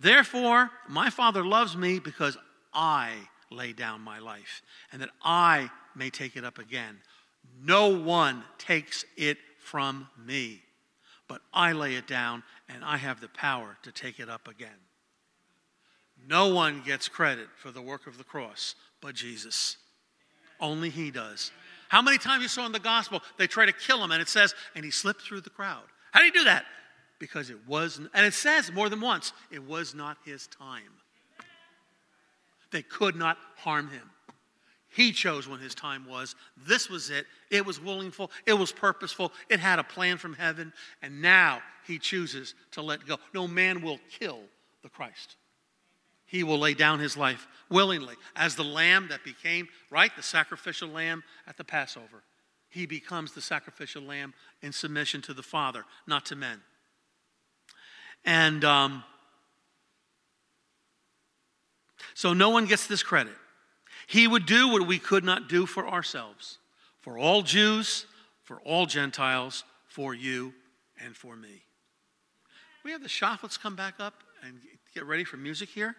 Therefore, 0.00 0.72
my 0.88 1.10
Father 1.10 1.44
loves 1.44 1.76
me 1.76 2.00
because 2.00 2.36
I 2.74 3.12
lay 3.52 3.72
down 3.72 4.00
my 4.00 4.18
life, 4.18 4.62
and 4.90 5.00
that 5.02 5.10
I 5.22 5.70
may 5.94 6.10
take 6.10 6.36
it 6.36 6.44
up 6.44 6.58
again. 6.58 6.98
No 7.62 7.88
one 7.88 8.44
takes 8.58 9.04
it 9.16 9.38
from 9.58 10.08
me, 10.18 10.62
but 11.28 11.40
I 11.52 11.72
lay 11.72 11.94
it 11.94 12.06
down, 12.06 12.42
and 12.68 12.84
I 12.84 12.96
have 12.96 13.20
the 13.20 13.28
power 13.28 13.76
to 13.82 13.92
take 13.92 14.20
it 14.20 14.28
up 14.28 14.48
again. 14.48 14.70
No 16.26 16.54
one 16.54 16.82
gets 16.84 17.08
credit 17.08 17.48
for 17.56 17.70
the 17.70 17.82
work 17.82 18.06
of 18.06 18.18
the 18.18 18.24
cross 18.24 18.74
but 19.02 19.14
Jesus. 19.14 19.76
Only 20.60 20.88
He 20.88 21.10
does. 21.10 21.50
How 21.88 22.00
many 22.00 22.16
times 22.16 22.42
you 22.42 22.48
saw 22.48 22.64
in 22.64 22.72
the 22.72 22.78
gospel 22.78 23.20
they 23.36 23.46
try 23.46 23.66
to 23.66 23.72
kill 23.72 24.02
him 24.02 24.12
and 24.12 24.22
it 24.22 24.28
says, 24.28 24.54
and 24.74 24.82
he 24.82 24.90
slipped 24.90 25.20
through 25.20 25.42
the 25.42 25.50
crowd. 25.50 25.82
How 26.10 26.20
do 26.20 26.26
you 26.26 26.32
do 26.32 26.44
that? 26.44 26.64
Because 27.18 27.50
it 27.50 27.58
was, 27.66 28.00
and 28.14 28.26
it 28.26 28.32
says 28.32 28.72
more 28.72 28.88
than 28.88 29.02
once, 29.02 29.34
it 29.50 29.62
was 29.62 29.94
not 29.94 30.16
his 30.24 30.46
time. 30.46 31.01
They 32.72 32.82
could 32.82 33.14
not 33.16 33.38
harm 33.56 33.88
him. 33.88 34.10
He 34.88 35.12
chose 35.12 35.48
when 35.48 35.60
his 35.60 35.74
time 35.74 36.06
was. 36.06 36.34
This 36.66 36.90
was 36.90 37.08
it. 37.08 37.24
It 37.50 37.64
was 37.64 37.80
willingful. 37.80 38.30
It 38.46 38.52
was 38.52 38.72
purposeful. 38.72 39.32
It 39.48 39.58
had 39.58 39.78
a 39.78 39.84
plan 39.84 40.18
from 40.18 40.34
heaven. 40.34 40.72
And 41.00 41.22
now 41.22 41.62
he 41.86 41.98
chooses 41.98 42.54
to 42.72 42.82
let 42.82 43.06
go. 43.06 43.16
No 43.32 43.48
man 43.48 43.80
will 43.80 43.98
kill 44.18 44.40
the 44.82 44.90
Christ. 44.90 45.36
He 46.26 46.44
will 46.44 46.58
lay 46.58 46.74
down 46.74 46.98
his 46.98 47.16
life 47.16 47.46
willingly 47.70 48.16
as 48.36 48.54
the 48.54 48.64
lamb 48.64 49.08
that 49.08 49.24
became, 49.24 49.68
right, 49.90 50.14
the 50.16 50.22
sacrificial 50.22 50.88
lamb 50.88 51.22
at 51.46 51.56
the 51.56 51.64
Passover. 51.64 52.22
He 52.68 52.86
becomes 52.86 53.32
the 53.32 53.42
sacrificial 53.42 54.02
lamb 54.02 54.32
in 54.62 54.72
submission 54.72 55.20
to 55.22 55.34
the 55.34 55.42
Father, 55.42 55.84
not 56.06 56.26
to 56.26 56.36
men. 56.36 56.60
And 58.24 58.64
um, 58.64 59.04
so 62.14 62.32
no 62.32 62.50
one 62.50 62.66
gets 62.66 62.86
this 62.86 63.02
credit. 63.02 63.34
He 64.06 64.26
would 64.26 64.46
do 64.46 64.68
what 64.68 64.86
we 64.86 64.98
could 64.98 65.24
not 65.24 65.48
do 65.48 65.66
for 65.66 65.88
ourselves, 65.88 66.58
for 67.00 67.18
all 67.18 67.42
Jews, 67.42 68.06
for 68.42 68.60
all 68.60 68.86
Gentiles, 68.86 69.64
for 69.86 70.14
you, 70.14 70.52
and 71.02 71.16
for 71.16 71.36
me. 71.36 71.62
We 72.84 72.90
have 72.90 73.02
the 73.02 73.08
Shofflets 73.08 73.60
come 73.60 73.76
back 73.76 73.94
up 74.00 74.14
and 74.44 74.58
get 74.94 75.04
ready 75.04 75.24
for 75.24 75.36
music 75.36 75.68
here. 75.68 75.94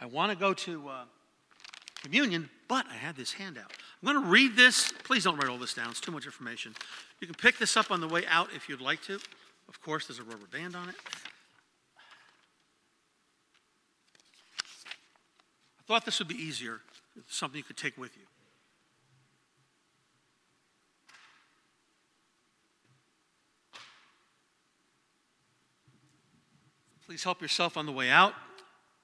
I 0.00 0.06
want 0.06 0.30
to 0.30 0.38
go 0.38 0.52
to 0.54 0.88
uh, 0.88 1.04
communion, 2.02 2.50
but 2.68 2.86
I 2.90 2.94
had 2.94 3.16
this 3.16 3.32
handout. 3.32 3.72
I'm 4.02 4.12
going 4.12 4.22
to 4.22 4.30
read 4.30 4.54
this. 4.54 4.92
Please 5.04 5.24
don't 5.24 5.36
write 5.36 5.50
all 5.50 5.58
this 5.58 5.74
down, 5.74 5.90
it's 5.90 6.00
too 6.00 6.12
much 6.12 6.26
information. 6.26 6.74
You 7.20 7.26
can 7.26 7.34
pick 7.34 7.58
this 7.58 7.76
up 7.76 7.90
on 7.90 8.00
the 8.00 8.08
way 8.08 8.24
out 8.26 8.48
if 8.54 8.68
you'd 8.68 8.80
like 8.80 9.02
to. 9.02 9.18
Of 9.68 9.82
course, 9.82 10.06
there's 10.06 10.18
a 10.18 10.22
rubber 10.22 10.46
band 10.50 10.76
on 10.76 10.88
it. 10.88 10.94
Thought 15.88 16.04
this 16.04 16.18
would 16.18 16.28
be 16.28 16.34
easier 16.34 16.80
something 17.28 17.56
you 17.56 17.64
could 17.64 17.78
take 17.78 17.96
with 17.96 18.14
you. 18.14 18.22
Please 27.06 27.24
help 27.24 27.40
yourself 27.40 27.78
on 27.78 27.86
the 27.86 27.92
way 27.92 28.10
out. 28.10 28.34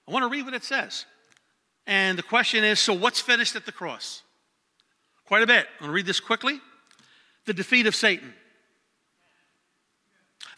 I 0.07 0.12
want 0.12 0.25
to 0.25 0.29
read 0.29 0.44
what 0.44 0.53
it 0.53 0.62
says. 0.62 1.07
And 1.87 2.18
the 2.18 2.23
question 2.23 2.62
is 2.64 2.79
so, 2.79 2.92
what's 2.92 3.18
finished 3.18 3.57
at 3.57 3.64
the 3.64 3.73
cross? 3.73 4.23
Quite 5.25 5.42
a 5.42 5.47
bit. 5.47 5.66
I'm 5.77 5.87
going 5.87 5.88
to 5.88 5.94
read 5.94 6.05
this 6.05 6.20
quickly. 6.20 6.61
The 7.47 7.55
defeat 7.55 7.87
of 7.87 7.94
Satan, 7.94 8.35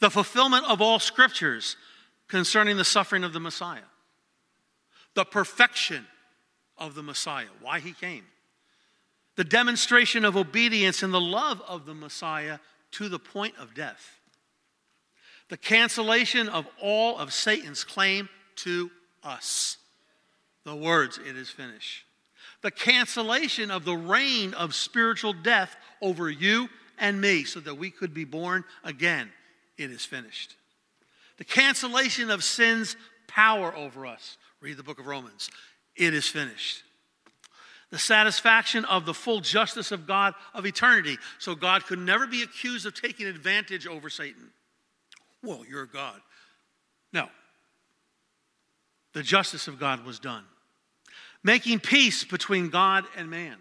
the 0.00 0.10
fulfillment 0.10 0.64
of 0.68 0.82
all 0.82 0.98
scriptures 0.98 1.76
concerning 2.26 2.76
the 2.76 2.84
suffering 2.84 3.22
of 3.22 3.32
the 3.32 3.40
Messiah, 3.40 3.86
the 5.14 5.24
perfection 5.24 6.04
of 6.78 6.94
the 6.94 7.02
Messiah, 7.02 7.46
why 7.60 7.80
he 7.80 7.92
came, 7.92 8.24
the 9.36 9.44
demonstration 9.44 10.24
of 10.24 10.36
obedience 10.36 11.02
and 11.02 11.12
the 11.12 11.20
love 11.20 11.62
of 11.68 11.86
the 11.86 11.94
Messiah 11.94 12.58
to 12.92 13.08
the 13.08 13.18
point 13.18 13.54
of 13.58 13.74
death, 13.74 14.20
the 15.48 15.56
cancellation 15.56 16.48
of 16.48 16.66
all 16.80 17.18
of 17.18 17.32
Satan's 17.32 17.84
claim 17.84 18.28
to 18.56 18.90
us. 19.22 19.76
The 20.64 20.74
words, 20.74 21.18
it 21.18 21.36
is 21.36 21.48
finished. 21.48 22.04
The 22.62 22.70
cancellation 22.70 23.70
of 23.70 23.84
the 23.84 23.96
reign 23.96 24.54
of 24.54 24.74
spiritual 24.74 25.32
death 25.32 25.76
over 26.00 26.28
you 26.28 26.68
and 26.98 27.20
me 27.20 27.44
so 27.44 27.60
that 27.60 27.76
we 27.76 27.90
could 27.90 28.14
be 28.14 28.24
born 28.24 28.64
again. 28.82 29.30
It 29.78 29.90
is 29.90 30.04
finished. 30.04 30.56
The 31.36 31.44
cancellation 31.44 32.30
of 32.30 32.42
sin's 32.42 32.96
power 33.28 33.74
over 33.76 34.06
us. 34.06 34.38
Read 34.60 34.78
the 34.78 34.82
book 34.82 34.98
of 34.98 35.06
Romans. 35.06 35.50
It 35.96 36.14
is 36.14 36.26
finished. 36.26 36.82
The 37.90 37.98
satisfaction 37.98 38.84
of 38.84 39.06
the 39.06 39.14
full 39.14 39.40
justice 39.40 39.92
of 39.92 40.06
God 40.06 40.34
of 40.54 40.66
eternity. 40.66 41.18
So 41.38 41.54
God 41.54 41.84
could 41.84 41.98
never 41.98 42.26
be 42.26 42.42
accused 42.42 42.84
of 42.84 43.00
taking 43.00 43.26
advantage 43.26 43.86
over 43.86 44.10
Satan. 44.10 44.50
Well, 45.42 45.64
you're 45.68 45.86
God. 45.86 46.20
No. 47.12 47.28
The 49.12 49.22
justice 49.22 49.68
of 49.68 49.78
God 49.78 50.04
was 50.04 50.18
done. 50.18 50.44
Making 51.42 51.78
peace 51.78 52.24
between 52.24 52.70
God 52.70 53.04
and 53.16 53.30
man. 53.30 53.56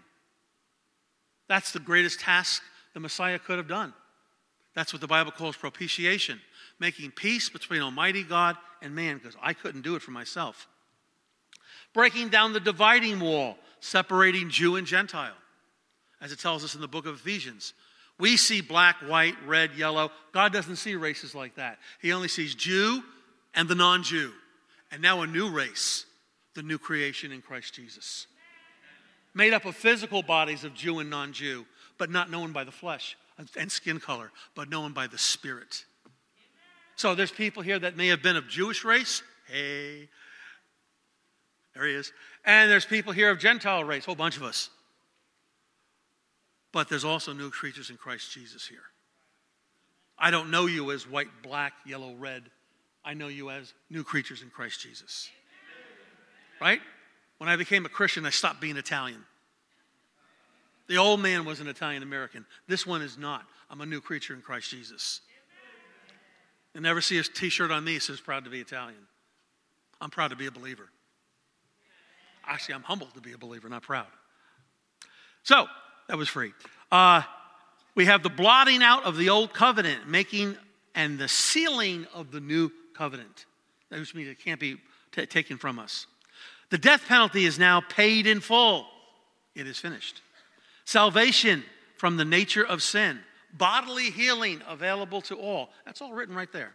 That's 1.48 1.70
the 1.70 1.78
greatest 1.78 2.20
task 2.20 2.62
the 2.94 3.00
Messiah 3.00 3.38
could 3.38 3.58
have 3.58 3.68
done. 3.68 3.94
That's 4.74 4.92
what 4.92 5.00
the 5.00 5.06
Bible 5.06 5.30
calls 5.30 5.56
propitiation, 5.56 6.40
making 6.80 7.12
peace 7.12 7.48
between 7.48 7.80
Almighty 7.80 8.24
God 8.24 8.56
and 8.82 8.94
man, 8.94 9.18
because 9.18 9.36
I 9.40 9.54
couldn't 9.54 9.82
do 9.82 9.94
it 9.94 10.02
for 10.02 10.10
myself 10.10 10.66
breaking 11.94 12.28
down 12.28 12.52
the 12.52 12.60
dividing 12.60 13.20
wall, 13.20 13.56
separating 13.80 14.50
Jew 14.50 14.76
and 14.76 14.86
Gentile, 14.86 15.36
as 16.20 16.32
it 16.32 16.38
tells 16.38 16.64
us 16.64 16.74
in 16.74 16.80
the 16.80 16.88
book 16.88 17.06
of 17.06 17.14
Ephesians. 17.14 17.74
We 18.18 18.36
see 18.36 18.60
black, 18.60 18.96
white, 19.06 19.36
red, 19.46 19.72
yellow. 19.76 20.10
God 20.32 20.52
doesn't 20.52 20.76
see 20.76 20.94
races 20.94 21.34
like 21.34 21.56
that. 21.56 21.78
He 22.00 22.12
only 22.12 22.28
sees 22.28 22.54
Jew 22.54 23.02
and 23.54 23.68
the 23.68 23.74
non 23.74 24.02
Jew. 24.02 24.32
And 24.90 25.02
now 25.02 25.22
a 25.22 25.26
new 25.26 25.50
race, 25.50 26.06
the 26.54 26.62
new 26.62 26.78
creation 26.78 27.32
in 27.32 27.42
Christ 27.42 27.74
Jesus. 27.74 28.26
Made 29.34 29.52
up 29.52 29.66
of 29.66 29.76
physical 29.76 30.22
bodies 30.22 30.64
of 30.64 30.72
Jew 30.72 31.00
and 31.00 31.10
non 31.10 31.32
Jew, 31.32 31.66
but 31.98 32.10
not 32.10 32.30
known 32.30 32.52
by 32.52 32.64
the 32.64 32.72
flesh 32.72 33.16
and 33.56 33.70
skin 33.70 34.00
color, 34.00 34.32
but 34.54 34.70
known 34.70 34.92
by 34.92 35.06
the 35.06 35.18
Spirit. 35.18 35.84
So 36.96 37.14
there's 37.14 37.30
people 37.30 37.62
here 37.62 37.78
that 37.78 37.96
may 37.96 38.08
have 38.08 38.22
been 38.22 38.36
of 38.36 38.48
Jewish 38.48 38.84
race. 38.84 39.22
Hey, 39.46 40.08
there 41.76 41.86
he 41.86 41.94
is. 41.94 42.10
And 42.44 42.70
there's 42.70 42.86
people 42.86 43.12
here 43.12 43.30
of 43.30 43.38
Gentile 43.38 43.84
race, 43.84 44.04
a 44.04 44.06
whole 44.06 44.14
bunch 44.14 44.38
of 44.38 44.42
us. 44.42 44.70
But 46.72 46.88
there's 46.88 47.04
also 47.04 47.34
new 47.34 47.50
creatures 47.50 47.90
in 47.90 47.98
Christ 47.98 48.32
Jesus 48.32 48.66
here. 48.66 48.78
I 50.18 50.30
don't 50.30 50.50
know 50.50 50.64
you 50.64 50.90
as 50.90 51.06
white, 51.06 51.28
black, 51.42 51.74
yellow, 51.84 52.14
red. 52.14 52.44
I 53.04 53.12
know 53.12 53.28
you 53.28 53.50
as 53.50 53.74
new 53.90 54.02
creatures 54.02 54.40
in 54.40 54.48
Christ 54.48 54.80
Jesus. 54.80 55.28
Right? 56.60 56.80
When 57.36 57.50
I 57.50 57.56
became 57.56 57.84
a 57.84 57.90
Christian, 57.90 58.24
I 58.24 58.30
stopped 58.30 58.62
being 58.62 58.78
Italian. 58.78 59.22
The 60.88 60.96
old 60.96 61.20
man 61.20 61.44
was 61.44 61.60
an 61.60 61.66
Italian 61.66 62.02
American. 62.02 62.46
This 62.66 62.86
one 62.86 63.02
is 63.02 63.18
not. 63.18 63.42
I'm 63.68 63.82
a 63.82 63.86
new 63.86 64.00
creature 64.00 64.32
in 64.32 64.40
Christ 64.40 64.70
Jesus. 64.70 65.20
You 66.74 66.80
never 66.80 67.02
see 67.02 67.18
a 67.18 67.22
t 67.22 67.50
shirt 67.50 67.70
on 67.70 67.84
me 67.84 67.98
says 67.98 68.20
proud 68.20 68.44
to 68.44 68.50
be 68.50 68.60
Italian. 68.60 69.06
I'm 70.00 70.10
proud 70.10 70.28
to 70.28 70.36
be 70.36 70.46
a 70.46 70.50
believer. 70.50 70.88
Actually, 72.46 72.76
I'm 72.76 72.82
humbled 72.82 73.14
to 73.14 73.20
be 73.20 73.32
a 73.32 73.38
believer, 73.38 73.68
not 73.68 73.82
proud. 73.82 74.06
So, 75.42 75.66
that 76.08 76.16
was 76.16 76.28
free. 76.28 76.52
Uh, 76.90 77.22
we 77.94 78.06
have 78.06 78.22
the 78.22 78.30
blotting 78.30 78.82
out 78.82 79.04
of 79.04 79.16
the 79.16 79.30
old 79.30 79.52
covenant, 79.52 80.08
making 80.08 80.56
and 80.94 81.18
the 81.18 81.28
sealing 81.28 82.06
of 82.14 82.30
the 82.30 82.40
new 82.40 82.70
covenant. 82.94 83.46
That 83.90 83.98
means 84.14 84.28
it 84.28 84.38
can't 84.38 84.60
be 84.60 84.78
t- 85.12 85.26
taken 85.26 85.58
from 85.58 85.78
us. 85.78 86.06
The 86.70 86.78
death 86.78 87.06
penalty 87.06 87.44
is 87.44 87.58
now 87.58 87.80
paid 87.80 88.26
in 88.26 88.40
full. 88.40 88.86
It 89.54 89.66
is 89.66 89.78
finished. 89.78 90.22
Salvation 90.84 91.64
from 91.96 92.16
the 92.16 92.24
nature 92.24 92.64
of 92.64 92.82
sin, 92.82 93.20
bodily 93.52 94.10
healing 94.10 94.62
available 94.68 95.20
to 95.22 95.36
all. 95.36 95.70
That's 95.84 96.02
all 96.02 96.12
written 96.12 96.34
right 96.34 96.52
there. 96.52 96.72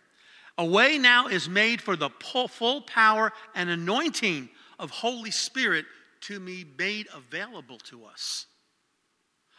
A 0.58 0.66
way 0.66 0.98
now 0.98 1.28
is 1.28 1.50
made 1.50 1.82
for 1.82 1.96
the 1.96 2.10
full 2.50 2.82
power 2.82 3.32
and 3.56 3.70
anointing 3.70 4.50
of 4.82 4.90
Holy 4.90 5.32
Spirit 5.32 5.86
to 6.22 6.40
be 6.40 6.66
made 6.78 7.08
available 7.14 7.78
to 7.78 8.04
us. 8.04 8.48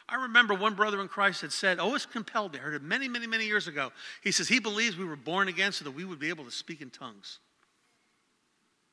I 0.09 0.17
remember 0.17 0.53
one 0.53 0.75
brother 0.75 1.01
in 1.01 1.09
Christ 1.09 1.41
had 1.41 1.53
said, 1.53 1.79
Oh, 1.81 1.95
it's 1.95 2.05
compelled. 2.05 2.55
I 2.55 2.59
heard 2.59 2.75
it 2.75 2.83
many, 2.83 3.09
many, 3.09 3.27
many 3.27 3.47
years 3.47 3.69
ago. 3.69 3.93
He 4.23 4.33
says 4.33 4.49
he 4.49 4.59
believes 4.59 4.97
we 4.97 5.07
were 5.07 5.17
born 5.17 5.49
again 5.49 5.73
so 5.73 5.85
that 5.85 5.93
we 5.93 6.05
would 6.05 6.19
be 6.19 6.29
able 6.29 6.45
to 6.45 6.51
speak 6.51 6.83
in 6.83 6.91
tongues. 6.91 7.39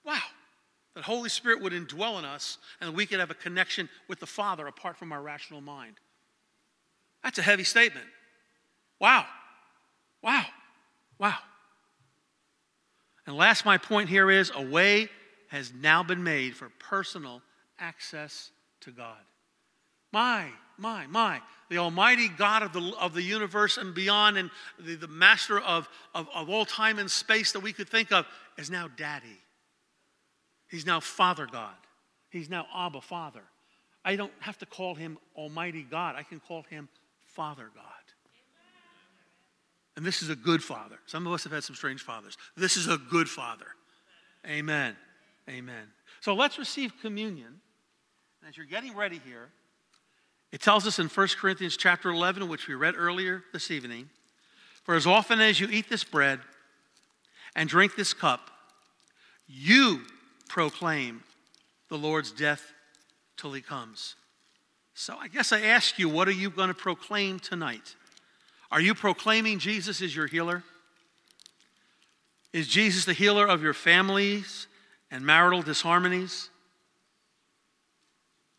Wow. 0.06 0.22
That 0.96 1.04
Holy 1.04 1.30
Spirit 1.30 1.62
would 1.62 1.74
indwell 1.74 2.20
in 2.20 2.26
us 2.26 2.60
and 2.80 2.96
we 2.96 3.06
could 3.06 3.20
have 3.20 3.32
a 3.32 3.36
connection 3.36 3.90
with 4.08 4.20
the 4.20 4.28
Father 4.28 4.68
apart 4.68 4.98
from 4.98 5.12
our 5.12 5.22
rational 5.22 5.62
mind. 5.62 5.96
That's 7.24 7.40
a 7.40 7.44
heavy 7.44 7.64
statement. 7.64 8.06
Wow. 9.00 9.26
Wow. 10.22 10.46
Wow. 11.18 11.38
And 13.26 13.36
last, 13.36 13.66
my 13.66 13.78
point 13.78 14.10
here 14.10 14.32
is 14.32 14.52
a 14.56 14.62
way 14.62 15.10
has 15.50 15.72
now 15.74 16.02
been 16.02 16.24
made 16.24 16.56
for 16.56 16.72
personal 16.80 17.42
access 17.80 18.52
to 18.82 18.92
God. 18.92 19.18
My, 20.12 20.48
my, 20.78 21.06
my. 21.08 21.42
The 21.70 21.78
Almighty 21.78 22.30
God 22.30 22.64
of 22.64 22.74
the, 22.74 22.94
of 23.00 23.14
the 23.14 23.22
universe 23.22 23.78
and 23.78 23.94
beyond, 23.94 24.38
and 24.38 24.50
the, 24.80 24.96
the 24.96 25.08
master 25.08 25.60
of, 25.60 25.88
of, 26.16 26.28
of 26.34 26.50
all 26.50 26.66
time 26.66 26.98
and 26.98 27.10
space 27.10 27.52
that 27.52 27.60
we 27.60 27.74
could 27.74 27.90
think 27.90 28.12
of, 28.12 28.26
is 28.58 28.72
now 28.72 28.90
Daddy. 28.98 29.38
He's 30.68 30.86
now 30.86 31.00
Father 31.00 31.48
God. 31.52 31.76
He's 32.30 32.50
now 32.50 32.66
Abba 32.76 33.02
Father. 33.02 33.44
I 34.06 34.16
don't 34.16 34.32
have 34.40 34.58
to 34.60 34.66
call 34.66 34.96
him 34.96 35.18
Almighty 35.36 35.84
God, 35.84 36.16
I 36.16 36.24
can 36.24 36.40
call 36.40 36.64
him 36.64 36.90
Father 37.28 37.70
God. 37.76 37.84
And 39.96 40.06
this 40.06 40.22
is 40.22 40.30
a 40.30 40.36
good 40.36 40.64
father. 40.64 40.98
Some 41.08 41.28
of 41.28 41.34
us 41.34 41.44
have 41.44 41.52
had 41.52 41.64
some 41.64 41.76
strange 41.76 42.02
fathers. 42.02 42.38
This 42.56 42.78
is 42.78 42.88
a 42.88 42.98
good 42.98 43.28
father. 43.28 43.66
Amen. 44.48 44.96
Amen. 45.50 45.88
So 46.22 46.36
let's 46.36 46.60
receive 46.60 46.94
communion. 47.02 47.60
As 48.48 48.56
you're 48.56 48.66
getting 48.66 48.96
ready 48.96 49.20
here, 49.26 49.50
it 50.52 50.62
tells 50.62 50.86
us 50.86 51.00
in 51.00 51.08
1 51.08 51.28
Corinthians 51.40 51.76
chapter 51.76 52.10
11, 52.10 52.48
which 52.48 52.68
we 52.68 52.76
read 52.76 52.96
earlier 52.96 53.44
this 53.52 53.72
evening, 53.72 54.10
for 54.84 54.96
as 54.96 55.08
often 55.08 55.42
as 55.42 55.60
you 55.60 55.68
eat 55.68 55.90
this 55.90 56.04
bread 56.04 56.40
and 57.56 57.68
drink 57.68 57.96
this 57.96 58.14
cup, 58.14 58.52
you 59.48 60.02
proclaim 60.48 61.24
the 61.90 61.98
Lord's 61.98 62.32
death 62.32 62.74
till 63.38 63.54
he 63.54 63.62
comes. 63.62 64.16
So 64.94 65.16
I 65.20 65.28
guess 65.28 65.52
I 65.52 65.62
ask 65.62 65.98
you, 65.98 66.10
what 66.10 66.28
are 66.28 66.32
you 66.32 66.50
going 66.50 66.68
to 66.68 66.74
proclaim 66.74 67.40
tonight? 67.40 67.96
Are 68.72 68.82
you 68.82 68.94
proclaiming 68.94 69.60
Jesus 69.60 70.02
is 70.02 70.16
your 70.16 70.28
healer? 70.28 70.64
Is 72.54 72.68
Jesus 72.68 73.06
the 73.06 73.14
healer 73.14 73.48
of 73.48 73.64
your 73.64 73.74
families 73.74 74.68
and 75.12 75.26
marital 75.26 75.64
disharmonies? 75.64 76.50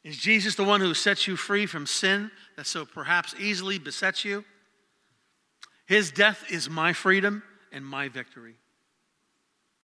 Is 0.02 0.16
Jesus 0.16 0.54
the 0.54 0.64
one 0.64 0.80
who 0.80 0.94
sets 0.94 1.26
you 1.26 1.36
free 1.36 1.66
from 1.66 1.86
sin 1.86 2.30
that 2.56 2.66
so 2.66 2.84
perhaps 2.84 3.34
easily 3.38 3.78
besets 3.78 4.24
you? 4.24 4.44
His 5.86 6.10
death 6.10 6.44
is 6.50 6.70
my 6.70 6.92
freedom 6.92 7.42
and 7.72 7.84
my 7.84 8.08
victory. 8.08 8.54